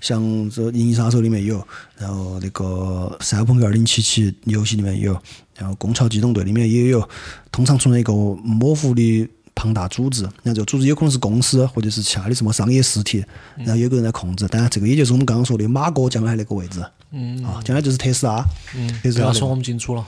[0.00, 0.20] 像
[0.50, 1.66] 这《银翼杀手》里面有，
[1.96, 5.12] 然后那个《赛博朋克2077》游戏里面有，
[5.56, 7.08] 然后《攻壳机动队》里面也有，
[7.50, 9.28] 通常存在一个模糊的。
[9.58, 13.24] 庞大组织，然后这个组织有可能是公司或者是其他的什么商业实体，
[13.56, 14.46] 然后有个人在控制。
[14.46, 16.80] 当然，这个也就是我们刚刚说的马哥将来那个位置。
[17.10, 17.44] 嗯。
[17.44, 18.44] 啊，将来就是特斯拉。
[18.76, 18.88] 嗯。
[19.02, 20.06] 不要说我们进出了。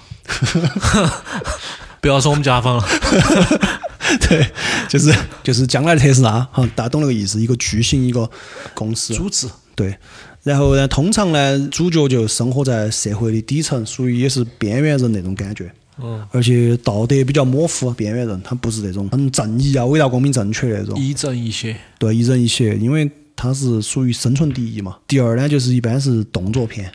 [2.00, 2.84] 不要说我们甲方了。
[4.28, 4.50] 对，
[4.88, 8.30] 就是就是将来的特斯拉，哈，大家懂那个意思，一个巨型一个
[8.72, 9.12] 公司。
[9.12, 9.48] 组织。
[9.74, 9.98] 对。
[10.44, 15.70] 然后呢，通常呢，主角就生活在社会的底层，属于也是边缘人那种感觉。
[16.02, 20.98] 嗯，而且道德比较模糊，边缘人他不是那种很正义啊、伟大、光明、正确那种。
[20.98, 21.76] 一正一邪。
[21.98, 24.98] 对，一正一邪，因为他是属于生存第一嘛。
[25.06, 26.92] 第二呢，就是一般是动作片，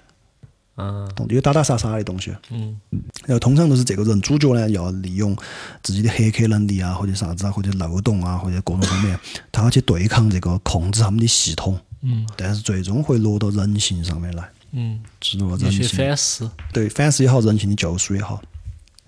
[0.77, 2.31] 嗯，有打打杀杀的东西。
[2.51, 2.77] 嗯。
[3.25, 5.35] 然后通常都是这个人主角呢，要利用
[5.81, 9.19] 自己的黑客能力啊，或者啥子啊，或者漏洞啊，或者各种方面，
[9.51, 11.79] 他要去对抗这个控制他们的系统。
[12.01, 12.27] 嗯。
[12.35, 14.47] 但是最终会落到人性上面来。
[14.73, 14.99] 嗯。
[15.19, 15.87] 植入人性。
[15.87, 16.49] 反思。
[16.71, 18.41] 对，反思也好，人性的救赎也好。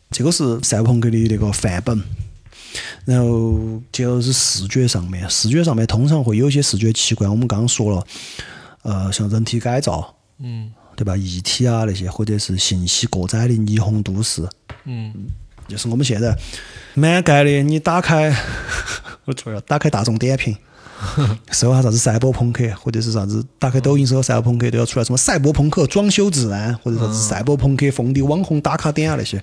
[0.09, 2.01] 这个是赛博朋克的那个范本，
[3.05, 7.29] 然后就是视觉上面，视觉上面通常会有些视觉奇观。
[7.29, 8.07] 我们刚刚说了，
[8.83, 11.15] 呃，像人体改造，嗯，对吧？
[11.15, 14.47] 一体啊那些，或者是信息过载的霓虹都市，
[14.85, 15.13] 嗯，
[15.67, 16.35] 就是我们现在
[16.93, 18.35] 满街的，你打开，
[19.25, 20.55] 我错了，打开大众点评。
[21.51, 29.41] 搜下啥子赛博朋克，或者是啥子，打开抖音搜赛博朋克都要出来什么赛博朋克装修指南，或者啥子赛博朋克风的网红打卡点啊那些，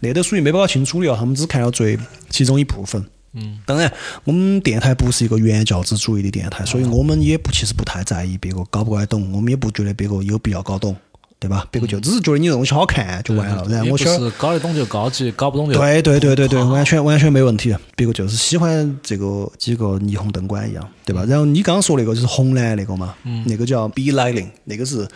[0.00, 1.98] 那都属于没搞清楚的哦，他们只看了最
[2.30, 3.04] 其中一部分。
[3.34, 3.90] 嗯，当然，
[4.24, 10.94] 我们电台不是一个原教旨主义的电台，所以我们也不其实不太在意别个搞不搞得懂，我们也不觉得别个有必要搞懂。
[11.42, 11.66] 对吧？
[11.72, 17.74] 别个就只是觉得你这东西好看就完了，然后我晓是搞得懂就高级，搞不懂就对对对对对，完全完全没问题。
[17.96, 21.24] 别个就是喜欢这个几个霓虹灯管一样，对吧？
[21.28, 23.14] 然后你刚刚说那个就是红蓝那个嘛，
[23.46, 25.08] 那个叫 B lighting，那个是。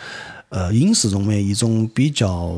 [0.49, 2.55] 呃，影视中的一种比较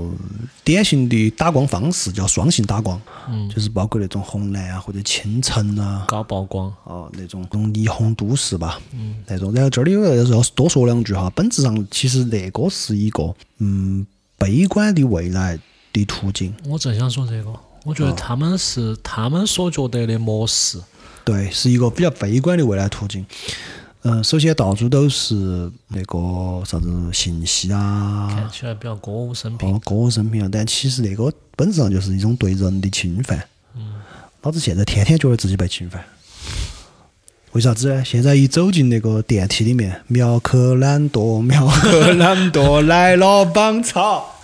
[0.63, 9.51] 典型的打光方式叫双性打光，嗯，就是包括那种红蓝啊或者清晨啊，高曝光啊那种那种霓虹都市吧，嗯，那种。
[9.55, 14.05] 然后这里有要要多说两句哈，本质上其实那个是一个嗯
[14.37, 15.59] 悲观的未来
[15.91, 16.53] 的途径。
[16.65, 17.51] 我正想说这个，
[17.85, 20.79] 我觉得他们是他们所觉得的模式，
[21.25, 23.25] 对，是一个比较悲观的未来途径。
[24.03, 25.35] 嗯，首先到处都是
[25.89, 29.73] 那个啥子信息啊，看起来比较歌舞升平。
[29.73, 33.37] 哦，歌舞升平啊，但其实那个本质上就是一种对人的侵犯。
[33.75, 33.95] 嗯。
[34.41, 36.01] 老子现在天天觉得自己被侵犯。
[37.51, 38.01] 为啥子？
[38.05, 44.35] 现在一走进那个电梯里面，苗可懒惰，苗可懒惰来了帮操！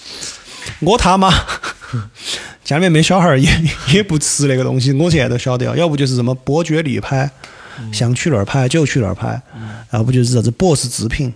[0.80, 1.30] 我他妈
[2.64, 3.50] 家里面没小孩儿也
[3.92, 7.30] 也不吃那个东西，我现在都晓得，要不就是什么波爵利牌。
[7.92, 9.40] 想去哪儿拍就去哪儿拍，
[9.92, 11.32] 要不就是啥子 BOSS 制品，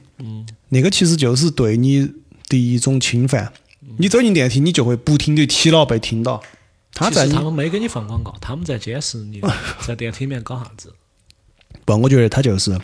[0.68, 2.10] 那个其实就是对你
[2.48, 3.52] 的一种侵犯。
[3.98, 6.42] 你走进电梯，你就会不停的提到被听到。
[6.94, 9.40] 他在他们没给你放广告，他们在监视你
[9.86, 10.92] 在电梯里面搞啥子。
[11.84, 12.78] 不，我觉得他就是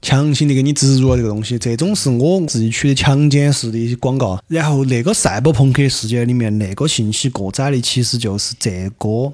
[0.00, 4.42] 强行的给你植入了这个东西，这种是我自己取的强奸式的一些广告。
[4.48, 9.32] 然后那个赛博朋克世界里面那个信息过载的，其实就是这个。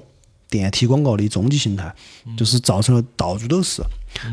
[0.49, 1.93] 电梯广告的终极形态，
[2.37, 3.81] 就是造成了到处都是。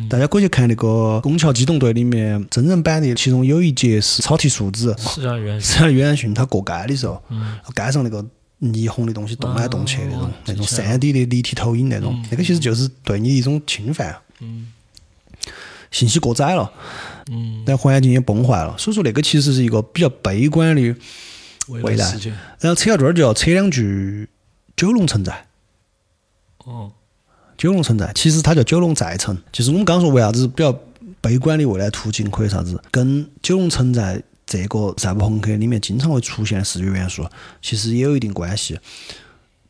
[0.08, 0.86] 大家可以去看那个
[1.20, 5.60] 《拱桥机动队》里面真人版的，其中有一节是草剃树子，是啊，袁
[5.92, 7.20] 袁训他过街的时候，
[7.74, 8.24] 街上那个
[8.60, 14.16] 霓虹的东西动来动去那种，那种三 D 的立体投影那种，那个其实就是对你一种侵犯。
[15.90, 16.72] 信息过载了，
[17.30, 20.94] 嗯，但环境也崩坏了，所以说那个其实是一个比较悲观的
[21.66, 22.18] 未来。
[22.60, 24.28] 然后扯到这儿就要扯两句
[24.76, 25.46] 九龙城寨。
[26.64, 26.90] 哦，
[27.56, 30.76] 九龙城寨其实它叫九龙寨城，就是我们刚说为啥子比较
[31.20, 37.26] 悲观的未来途径，可以啥子跟九龙城寨这个赛博朋克里面经常会出现的视觉元素，
[37.60, 38.78] 其实也有一定关系。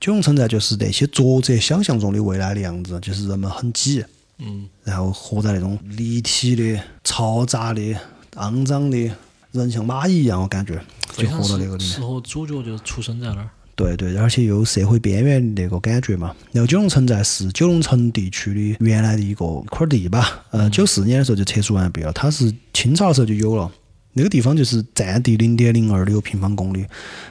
[0.00, 4.04] 九龙城寨就是那些作者想象中的未来的样子，就是人们很挤，
[4.38, 7.94] 嗯，然后活在那种立体的、嘈杂的、
[8.34, 9.10] 肮脏的，
[9.52, 10.82] 人像蚂蚁一样，我感觉
[11.16, 12.00] 就活到那个里面适。
[12.00, 13.48] 合主角就出生在那儿。
[13.82, 16.34] 对对，而且又社会边缘那个感觉嘛。
[16.52, 23.70] 然后九龙城寨是九龙城地区的原来的一个块地吧，呃，九四年的时候就拆除完毕了，它是清朝的时候就有了。
[24.14, 26.84] 那个地方就是占地零点零二六平方公里，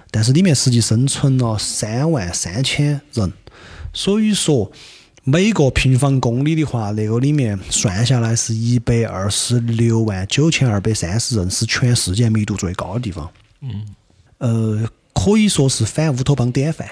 [0.10, 3.32] 但是里面实际生存了三万三千人，
[3.93, 4.72] 所以说
[5.24, 13.30] 每个平方公里的话，那个里面算下来是一百二十六万九千二百三十人，是全世界密度最高的地方。
[13.62, 13.86] 嗯，
[14.39, 16.88] 呃，可以说是反乌托邦典范。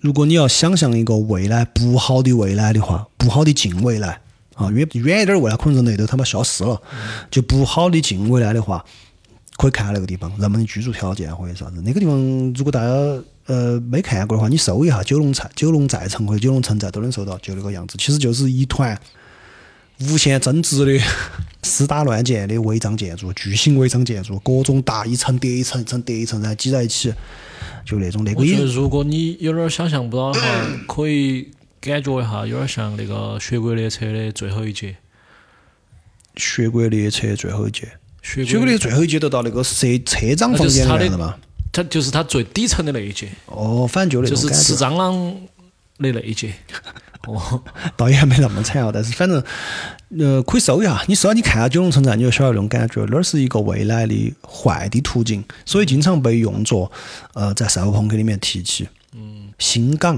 [0.00, 4.20] 如果你要想象一个未来不好的未来的话，不好的近未来
[4.54, 6.80] 啊，远远一点未来可能人类都他妈消失了，
[7.30, 8.84] 就不好的近未来的话，
[9.56, 11.80] 可以看那个地方人们的居住条件或者啥子。
[11.82, 12.18] 那个地方
[12.54, 12.88] 如果大家
[13.46, 17.96] 呃没看过的话，你搜一下九龙寨、九龙寨城或者九龙城寨都能搜到，就那个样子。
[17.98, 18.94] 其实就是一团
[20.00, 21.04] 无限增值的、
[21.62, 27.12] 私搭乱建的违章建筑，巨型违章建筑，各种大一层叠一层，一层叠一层，然后挤在一起，
[27.86, 30.48] 就那种那个也我觉得如果你有点儿想象不到的话，
[30.88, 31.48] 可以
[31.80, 34.96] 感觉一下，有点儿像那个《雪国列车》的最后一节。
[36.36, 41.36] 雪国列车最后一节，雪雪国列车最后一节都到那个车车长房间里面了嘛？
[41.70, 45.14] 它就是它最底层的那一节，哦，反正就那就是吃蟑螂
[45.98, 46.52] 的那一节。
[47.26, 47.62] 哦，
[47.96, 49.42] 倒也没那么惨啊，但是反正
[50.18, 56.90] 呃可以搜一下，你搜下你看下九龙城寨，你就晓得那种感觉，那儿是一个未来的坏的途径，所以经常被用作
[57.34, 58.88] 呃在赛博朋克里面提起。
[59.14, 60.16] 嗯，新港，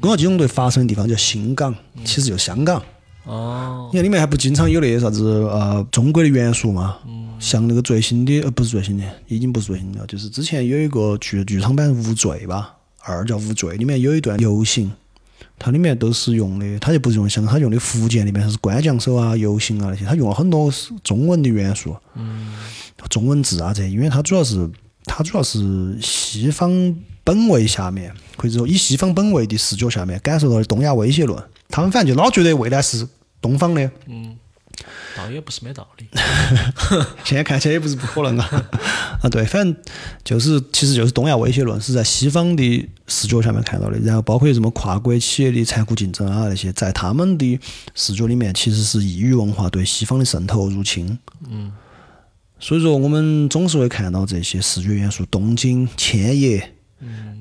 [0.00, 1.74] 攻壳机动队发生的地方叫新港，
[2.04, 2.82] 其实就是香港。
[3.24, 6.96] 哦，你看里面还不经常有那些啥子呃中国的元素嘛？
[7.38, 14.92] 像那个最新的呃不是最新的，已经不是最新的了，就是之前有一个剧剧场版《无罪》吧，二叫《无罪》，里面有一段游行，
[15.62, 20.72] 它里面都是用的，它就不是用像，它用的福建那边它是官将手啊、游行啊那些，它用了很多
[21.04, 22.54] 中文的元素，嗯
[23.10, 24.68] 中文字啊这些，因为它主要是
[25.04, 31.38] 它主要是西方本位下面，或者说以西方本位的视角下面感受到的东亚威胁论，
[31.68, 33.06] 他们反正就老觉得未来是
[33.42, 34.34] 东方的，嗯
[35.16, 36.06] 倒也不是没道理。
[37.24, 38.68] 现在看起来也不是不可能啊
[39.22, 39.76] 啊对，反正
[40.24, 47.58] 就是其实就是东亚威胁论是在西方的视角下面看到的，然后包括什么跨国企业的残酷竞争啊那些，在他们的
[47.94, 51.18] 视角里面其实是异域文化对西方的渗透入侵。
[51.48, 51.72] 嗯，
[52.58, 56.74] 所以说我们总是会看到这些视觉元素，东京、千叶，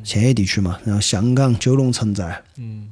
[0.04, 2.90] 千叶地区嘛，然后香港九龙城寨，嗯，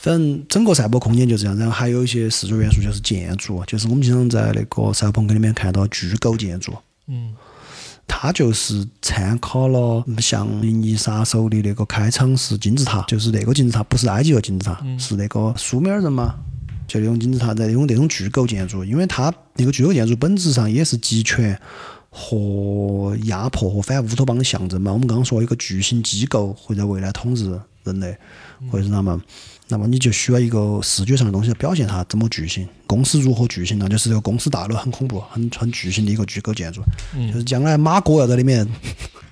[0.00, 6.72] 反正整个赛博空间就这样，然后还有一些视觉元素就是建筑，就是我们经常在那个赛博朋克里面看到巨构建筑。
[7.08, 7.34] 嗯，
[8.06, 16.34] 它就是参考了像《银翼杀手》的那个开场是金字塔，就是那个金字塔不是埃及的金字塔，是那个苏美尔人嘛，
[16.86, 21.60] 就那种金字塔，在用那种巨构建筑，因为它那个巨构建筑本质上也是集权
[22.08, 24.92] 和压迫和反乌托邦的象征嘛。
[24.92, 28.16] 我们刚刚说一个巨型机构会在未来统治人类，
[28.70, 29.20] 或者是那么。
[29.70, 33.86] 那么你就需要一个视觉上的东西来表现它怎么巨型，公司如何巨型呢？
[33.88, 36.80] 就是这个公司大楼很恐怖，很很巨型的一个巨构建筑，
[37.32, 38.66] 就是将来马哥要在里面，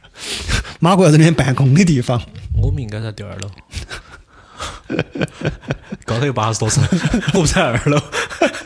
[0.79, 2.21] 马哥要在里面办公的地方。
[2.63, 3.51] 我们应该在第二楼，
[6.05, 6.87] 高头有八十多层，
[7.33, 7.99] 我们在二楼，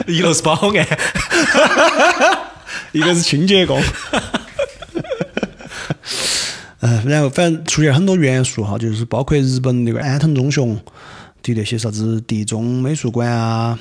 [0.09, 0.75] 一楼是保安。
[2.93, 3.81] 一个是清洁工。
[6.81, 10.77] 呃，然后反正出现很多元素哈，就是包括日本那个安藤忠雄
[11.43, 13.79] 的那些啥子地中美术馆啊，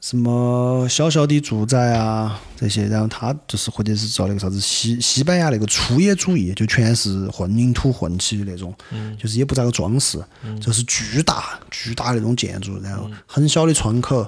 [0.00, 8.74] 什么小小的住宅啊这些，然后他就是或者是造那个啥子西西班牙那个粗野主义，就全是混凝土混起的那种，
[9.18, 10.22] 就是也不咋个装饰，
[10.60, 14.26] 就是巨大巨大那种建筑，然后很小的窗口。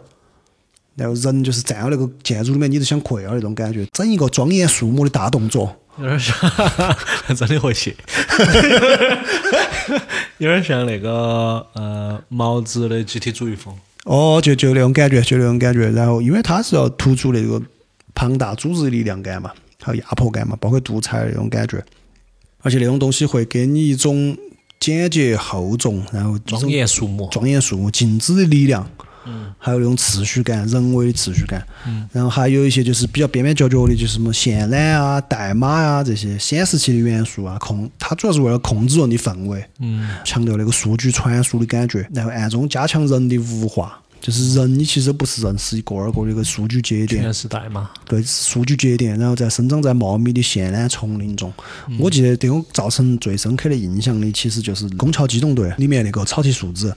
[0.97, 5.73] 然后人就是站到那个建筑里面，你就想跪了那种感觉，整一个庄严肃穆的大动作。
[5.99, 6.35] 有点像，
[7.37, 7.95] 真的会写，
[10.39, 13.75] 有点像那个呃毛子的集体主义风。
[14.05, 15.91] 哦，就就那种感觉，就那种感觉。
[15.91, 17.61] 然后，因为它是要突出那个
[18.15, 19.51] 庞大组织力量感嘛，
[19.83, 21.85] 还有压迫感嘛，包括独裁那种感觉。
[22.63, 24.37] 而且那种东西会给你一种
[24.81, 28.91] 简洁厚重，然后庄严肃穆，庄严肃穆、静止的力量。
[29.59, 31.65] 还有那种秩序感，人为的秩序感。
[31.87, 44.01] 嗯然后还有一些就是比较边边角角的，就是什么渲染啊、代码啊这些显示器的元素啊，控它主要是为了控制人的氛围，嗯强调那个数据传输的感觉，然后暗中加强人的物化。
[44.21, 47.89] 就是人，你其实不是人，是一个二个的一个数据节点，全是代码。
[48.05, 51.53] 对，数据节点，然后在生长在茂密的线缆丛林中。
[52.01, 56.93] 我记得对我造成最深刻的印象的，其实就是《宫桥机动队》里面那个草剃树子，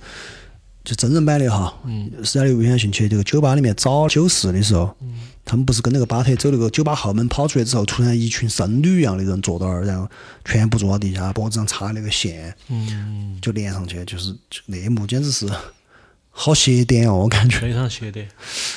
[0.84, 1.74] 就真人版的哈。
[1.86, 2.12] 嗯。
[2.24, 4.96] 史嘉丽·维安逊去这个酒吧里面找酒室的时候，
[5.46, 10.10] 他们不是跟那个巴特走那个酒吧后门跑出来之后，突然一群僧侣一样的人坐到那儿，然后
[10.46, 15.48] 全部坐到地下，脖子上插那个线，嗯，就连上去，就是那一幕简直是。
[16.34, 18.26] 好邪典哦，我感觉非常邪典，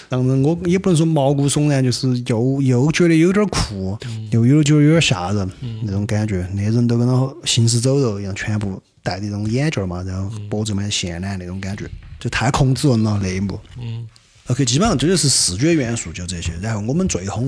[0.09, 3.97] 让人我也不能说毛骨悚然，就是又又觉得有点酷，
[4.33, 5.49] 又有觉得有点吓人
[5.85, 6.45] 那种感觉。
[6.55, 11.89] 那人都跟那行尸走肉一样，全部戴的那种眼镜嘛，然后脖子上面线缆那种感觉，
[12.19, 13.61] 就太控制人了那一幕。
[13.79, 14.05] 嗯
[14.49, 16.53] ，OK，基本上这就是视觉元素，就这些。
[16.61, 17.41] 然后我们最后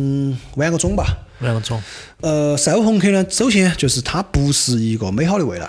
[0.55, 1.05] 玩个种吧，
[1.41, 1.83] 玩个种。
[2.21, 5.69] 呃，赛博朋克呢，首先就是它不是一个美好的未来。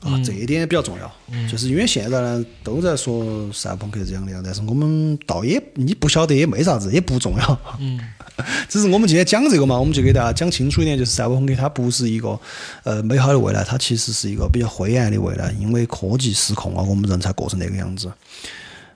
[0.00, 1.12] 啊，这一点比较重要，
[1.46, 7.60] 就是因为现在呢都在说赛博朋克这样的，但是我们倒也你不晓得也没啥子，也不重要。
[7.78, 8.00] 嗯，
[8.68, 12.38] 只是我们今天讲这个嘛，我们就给大家讲清楚一点，就是赛博朋克它不是一个
[12.84, 18.10] 呃美好的未来，它其实是一个比较灰暗的未来，因为科技失控了，我们人才过成那个样子。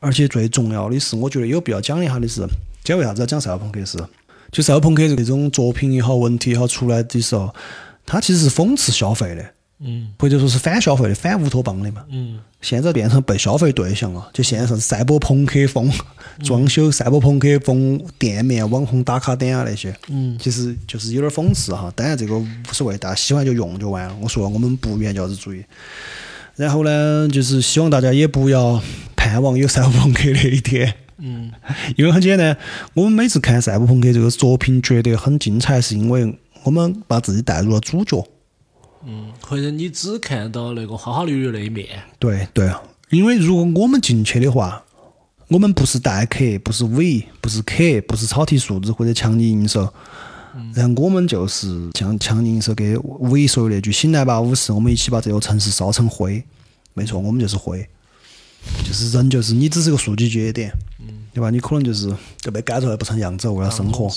[0.00, 2.46] 而且最重要的是，我觉得有必要讲一下的是，
[2.82, 3.98] 讲为啥子要讲赛博朋克是？
[4.52, 7.54] 就赛博朋克这种作品也好，文体也好出来的时候，
[8.04, 9.53] 它其实是讽刺消费的。
[9.80, 12.04] 嗯，或者说是反消费的、反乌托邦的嘛。
[12.08, 15.90] 嗯，现在变成被消费对象了，就现在是赛博朋克风
[16.42, 19.94] 装修、赛博朋克风店面、网红打卡点啊那些。
[20.08, 21.92] 嗯，其实就是有点讽刺哈。
[21.94, 24.16] 当然这个无所谓，大家喜欢就用就完了。
[24.22, 25.62] 我说我们不原教旨主义。
[26.56, 28.80] 然后呢，就是希望大家也不要
[29.16, 30.94] 盼望有赛博朋克那一天。
[31.18, 31.50] 嗯，
[31.96, 32.56] 因为很简单，
[32.94, 38.24] 我们每次看赛博朋克这个作品觉得很精彩，是因为我们把自己带入了主角。
[39.06, 41.86] 嗯，或者你只看到那个花花绿绿那一面。
[42.18, 42.72] 对对，
[43.10, 44.82] 因为如果我们进去的话，
[45.48, 49.92] 我们不是代客，不是伪，不是客，不是草体素质或者强尼营收，
[50.72, 56.42] 然后我们就是像强尼银手给伪说的那句“醒来吧，武士”，我们一起把这座城市烧成灰。
[56.94, 57.86] 没错，我们就是灰，
[58.86, 60.72] 就是人，就是你只是个数据节点，
[61.32, 61.50] 对吧？
[61.50, 64.08] 你可能就是就被改出来不成样子，为了生活。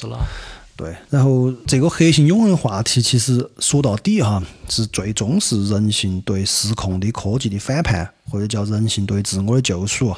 [0.78, 10.15] 对，然后这个核心永恒话题，其实说到底哈，是最终是人性对失控的科技的反叛，或者叫人性对自我的救赎。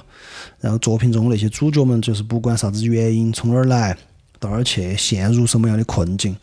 [0.59, 3.97] 然后作品中那些主角们，就是不管啥子原因，从哪儿来，
[4.37, 6.35] 到哪儿去，陷入什么样的困境，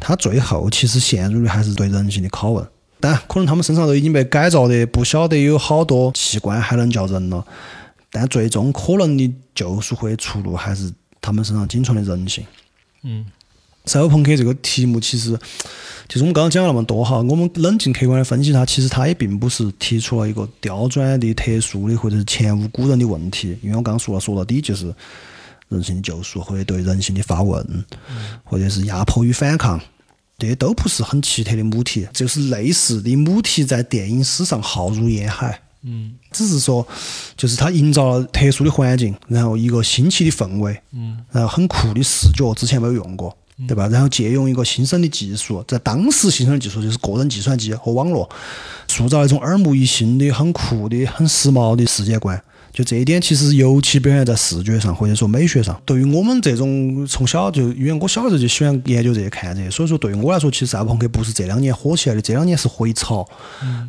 [0.00, 2.66] 他最后其实陷入的还是对人性的拷问。
[2.98, 7.46] 但可能他们身上都已经被改造的不晓得有好多器官还能叫人了，
[8.10, 10.90] 但最终可能的救赎或出路，还是
[11.20, 12.42] 他们身上仅存的人性。
[13.02, 13.26] 嗯。
[13.86, 15.30] 赛博朋克这个题目，其实
[16.06, 23.56] 就是我们刚刚讲了那么多哈，我们冷静客观的分析它，其实它也并不是提出了一个刁钻的、特殊的或者是前无古人的问题。
[23.62, 24.94] 因为我刚刚说了，说到底就是
[25.68, 27.84] 人性的救赎，或者对人性的发问，
[28.44, 29.80] 或者是压迫与反抗，
[30.38, 35.62] 这些都不是很奇特的母题，就是类似的母题在电影史上浩如烟海。
[35.82, 36.86] 嗯，只是说，
[37.36, 43.34] 就是它营造了特殊的环境，然后一个新奇的氛围，嗯，然后很酷的视觉，之前没有用过。
[43.68, 43.88] 对吧？
[43.88, 48.28] 然后借用一个新生的技术，在当时新生的技术就是个人计算机和网络，
[48.88, 52.40] 塑造一种耳目一新的、很酷的、很时髦的世界观。
[52.72, 55.82] 就这一点，其实尤其表现在视觉上或者说美学上。
[55.84, 63.28] 对于我们这种从小就，因为我小时候就喜欢研究这些、看这些，所以说对于我来说，其实赛博朋克不是这两年火起来的，这两年是回潮。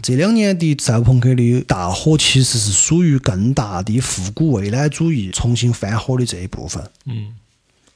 [0.01, 6.83] 这两年的赛博朋克的大火，其实是属于更大的复古未来主义重新翻火的这一部分。
[7.05, 7.27] 嗯。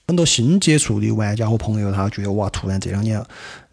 [0.08, 3.24] 很多新接触的玩家和朋友，他觉得哇，突然这两年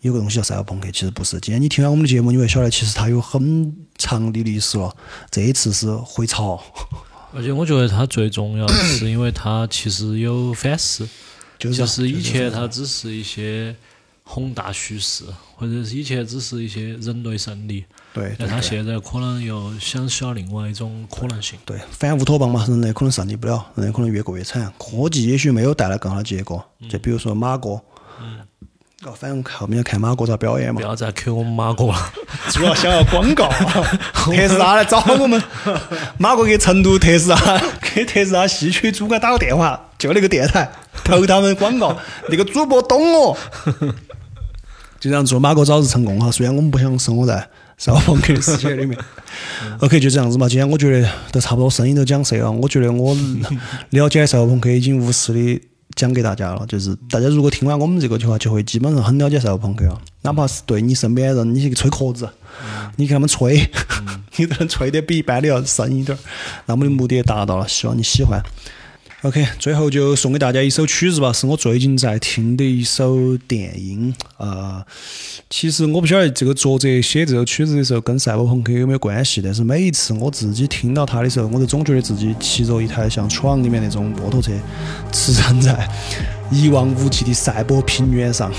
[0.00, 1.38] 有个东西叫赛博朋克，其实不是。
[1.40, 4.96] 今天你听完我们的节目，你会晓得，其实它有很长的历史了。
[5.30, 6.62] 这一次是回潮。
[7.34, 11.06] 而且我觉得它最重要的是，因为它其实有反思，
[11.58, 13.74] 就是以前它只是一些
[14.24, 15.24] 宏大叙事，
[15.54, 17.84] 或者是以前只是一些人类胜利。
[18.12, 21.58] 对，但他现在可能又想起了另外一种可能性。
[21.64, 24.70] 对，反乌托邦嘛，人类可能胜利不了，人类可能越过越惨。
[24.78, 27.80] 科技也许没有带来更好的结果，就比如说马哥。
[28.20, 28.40] 嗯。
[29.04, 30.80] 哦，反正后面要看马哥咋表演嘛。
[30.80, 32.12] 不要再 Q 我们马哥了，
[32.52, 33.48] 主要想要广告。
[34.14, 35.42] 特斯拉来找我们，
[36.18, 40.70] 马哥给成都特斯拉给特斯拉西区主管打个电话，就那个电台
[41.02, 41.98] 投他们广告，
[42.28, 43.36] 那个主播懂我。
[45.00, 46.30] 就这样祝马哥早日成功哈！
[46.30, 47.48] 虽然我们不想生活在。
[47.82, 48.96] 赛博朋克的世界里面。
[49.80, 50.48] OK，就这样子嘛。
[50.48, 52.48] 今天我觉得都差不多，声音都讲碎了。
[52.48, 53.12] 我觉得我
[53.90, 55.60] 了解赛博朋克已经无私的
[55.96, 56.64] 讲给大家了。
[56.68, 60.00] 就是大家如果听完我们这个的话，就会基本上很了解赛博朋克了。
[60.20, 62.28] 哪怕是对你身边的人，你去吹壳子，
[62.94, 63.68] 你给他们吹，
[64.38, 66.20] 你都能吹得比一般的要深一点儿。
[66.66, 68.40] 那我们的目的也达到了，希望你喜欢。
[69.22, 74.12] OK，最后就送给大家一首曲子吧，是我最近在听的一首电音。
[74.36, 74.84] 啊，
[75.48, 84.50] 其实我不晓得这个作者写这首曲子的时候跟赛博朋克有没有关系，但是每一次我自己听到它的时候，我都总觉得自己骑着一台像闯里面那种摩托车，
[85.12, 85.88] 驰骋在
[86.50, 88.50] 一望无际的赛博平原上。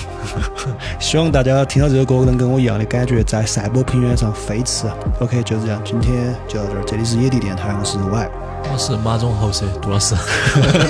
[0.98, 4.88] 希望大家听到这首歌能跟我一样的感觉，在赛博平原上飞驰。
[5.20, 8.53] OK，就是这样，今天就到这儿，这里是野地电台，我是 Y。
[8.72, 10.16] 我是马总侯 Sir 杜老师。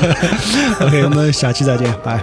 [0.79, 2.21] OK，我们下期再见，拜。